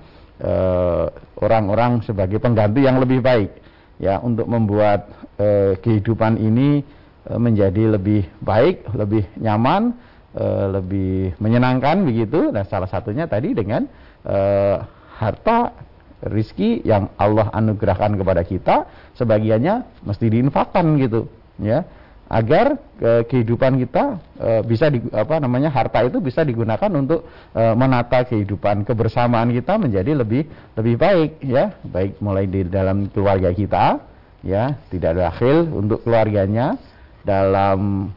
orang-orang 1.39 2.03
uh, 2.03 2.05
sebagai 2.05 2.43
pengganti 2.43 2.83
yang 2.83 2.99
lebih 2.99 3.23
baik 3.23 3.63
ya 4.03 4.19
untuk 4.19 4.51
membuat 4.51 5.07
uh, 5.39 5.79
kehidupan 5.79 6.43
ini 6.43 6.83
uh, 7.31 7.39
menjadi 7.39 7.95
lebih 7.95 8.27
baik, 8.43 8.91
lebih 8.99 9.23
nyaman, 9.39 9.95
uh, 10.35 10.67
lebih 10.81 11.39
menyenangkan 11.39 12.03
begitu. 12.03 12.51
Nah, 12.51 12.67
salah 12.67 12.91
satunya 12.91 13.31
tadi 13.31 13.55
dengan 13.55 13.87
uh, 14.27 14.83
harta 15.23 15.71
rizki 16.31 16.83
yang 16.87 17.11
Allah 17.19 17.51
anugerahkan 17.51 18.15
kepada 18.15 18.43
kita 18.47 18.87
sebagiannya 19.19 20.07
mesti 20.07 20.27
diinfakkan 20.31 20.87
gitu 21.03 21.27
ya. 21.59 21.83
Agar 22.33 22.81
ke, 22.97 23.29
kehidupan 23.29 23.77
kita 23.77 24.17
e, 24.41 24.51
bisa 24.65 24.89
di, 24.89 25.05
apa 25.13 25.37
namanya 25.37 25.69
harta 25.69 26.01
itu 26.01 26.17
bisa 26.17 26.41
digunakan 26.41 26.89
untuk 26.97 27.29
e, 27.53 27.63
menata 27.77 28.25
kehidupan 28.25 28.89
kebersamaan 28.89 29.53
kita 29.53 29.77
menjadi 29.77 30.17
lebih 30.17 30.49
lebih 30.73 30.95
baik 30.97 31.31
ya. 31.45 31.77
Baik 31.85 32.17
mulai 32.25 32.49
di 32.49 32.65
dalam 32.65 33.13
keluarga 33.13 33.53
kita 33.53 34.01
ya. 34.41 34.73
Tidak 34.89 35.13
bakhil 35.13 35.69
untuk 35.77 36.01
keluarganya. 36.09 36.81
Dalam 37.23 38.11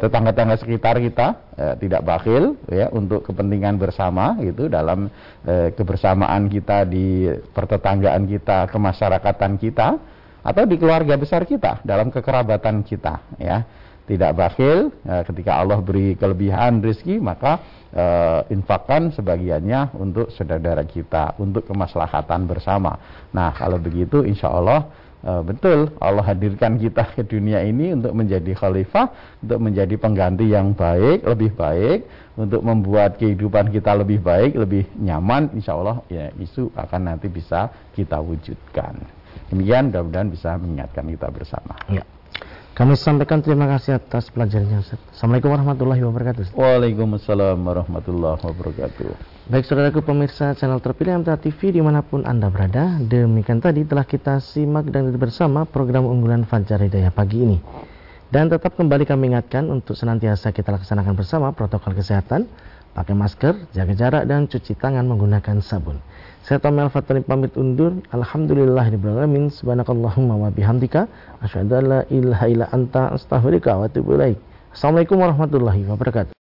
tetangga-tetangga 0.00 0.56
sekitar 0.56 0.96
kita 1.04 1.36
uh, 1.52 1.74
tidak 1.76 2.00
bakhil 2.00 2.56
ya 2.72 2.88
untuk 2.96 3.28
kepentingan 3.28 3.76
bersama 3.76 4.32
gitu 4.40 4.72
dalam 4.72 5.12
uh, 5.44 5.68
kebersamaan 5.76 6.48
kita 6.48 6.88
di 6.88 7.28
pertetanggaan 7.52 8.24
kita, 8.24 8.72
kemasyarakatan 8.72 9.60
kita 9.60 10.00
atau 10.40 10.64
di 10.64 10.80
keluarga 10.80 11.20
besar 11.20 11.44
kita 11.44 11.84
dalam 11.84 12.08
kekerabatan 12.08 12.80
kita 12.80 13.36
ya. 13.36 13.60
Tidak 14.08 14.32
bakhil 14.34 14.90
uh, 15.06 15.22
ketika 15.28 15.60
Allah 15.60 15.78
beri 15.78 16.16
kelebihan 16.16 16.80
rezeki 16.82 17.20
maka 17.20 17.60
uh, 17.92 18.42
infakkan 18.50 19.12
sebagiannya 19.12 19.94
untuk 19.94 20.32
saudara 20.34 20.82
kita 20.88 21.36
untuk 21.36 21.68
kemaslahatan 21.68 22.48
bersama. 22.48 22.96
Nah 23.30 23.54
kalau 23.54 23.78
begitu 23.78 24.24
insya 24.26 24.50
Allah 24.50 24.88
Uh, 25.20 25.44
betul 25.44 25.92
Allah 26.00 26.24
hadirkan 26.24 26.80
kita 26.80 27.12
ke 27.12 27.20
dunia 27.20 27.60
ini 27.60 27.92
untuk 27.92 28.16
menjadi 28.16 28.56
khalifah, 28.56 29.12
untuk 29.44 29.60
menjadi 29.60 29.94
pengganti 30.00 30.48
yang 30.48 30.72
baik, 30.72 31.28
lebih 31.28 31.52
baik, 31.52 32.08
untuk 32.40 32.64
membuat 32.64 33.20
kehidupan 33.20 33.68
kita 33.68 33.92
lebih 34.00 34.24
baik, 34.24 34.56
lebih 34.56 34.88
nyaman. 34.96 35.52
Insya 35.52 35.76
Allah 35.76 36.00
ya 36.08 36.32
isu 36.40 36.72
akan 36.72 37.00
nanti 37.12 37.28
bisa 37.28 37.68
kita 37.92 38.16
wujudkan. 38.16 38.96
Demikian 39.52 39.92
mudah-mudahan 39.92 40.28
bisa 40.32 40.56
mengingatkan 40.56 41.04
kita 41.04 41.28
bersama. 41.28 41.74
Ya. 41.92 42.04
Kami 42.80 42.96
sampaikan 42.96 43.44
terima 43.44 43.68
kasih 43.68 44.00
atas 44.00 44.32
pelajarannya 44.32 44.80
Ustaz. 44.80 44.96
Assalamualaikum 45.12 45.52
warahmatullahi 45.52 46.00
wabarakatuh. 46.00 46.56
Waalaikumsalam 46.56 47.60
warahmatullahi 47.60 48.40
wabarakatuh. 48.40 49.20
Baik 49.52 49.68
saudaraku 49.68 50.00
pemirsa 50.00 50.56
channel 50.56 50.80
terpilih 50.80 51.20
MTA 51.20 51.36
TV 51.36 51.76
di 51.76 51.84
mana 51.84 52.00
pun 52.00 52.24
Anda 52.24 52.48
berada 52.48 52.96
Demikian 53.04 53.60
tadi 53.60 53.84
telah 53.84 54.08
kita 54.08 54.40
simak 54.40 54.88
dan 54.88 55.12
bersama 55.20 55.68
program 55.68 56.08
unggulan 56.08 56.48
Fajar 56.48 56.80
Hidayah 56.80 57.12
pagi 57.12 57.44
ini 57.44 57.60
Dan 58.32 58.48
tetap 58.48 58.72
kembali 58.72 59.04
kami 59.04 59.28
ingatkan 59.28 59.68
untuk 59.68 59.92
senantiasa 59.92 60.48
kita 60.48 60.72
laksanakan 60.80 61.12
bersama 61.12 61.52
protokol 61.52 61.92
kesehatan 61.92 62.48
pakai 62.96 63.14
masker, 63.14 63.54
jaga 63.70 63.94
jarak 63.94 64.24
dan 64.26 64.50
cuci 64.50 64.74
tangan 64.74 65.06
menggunakan 65.06 65.62
sabun. 65.62 66.02
Saya 66.40 66.56
Tomel 66.56 66.88
Fatani 66.88 67.20
pamit 67.20 67.52
undur. 67.60 68.00
Alhamdulillahirobbilalamin. 68.16 69.52
Subhanakallahumma 69.52 70.40
wa 70.40 70.48
bihamdika 70.48 71.04
asyhadu 71.44 71.76
an 71.76 71.84
la 71.84 72.00
ilaha 72.08 72.46
illa 72.48 72.66
anta 72.72 73.12
astaghfiruka 73.12 73.76
wa 73.76 73.84
atubu 73.84 74.16
ilaik. 74.16 74.40
Assalamualaikum 74.72 75.20
warahmatullahi 75.20 75.84
wabarakatuh. 75.84 76.32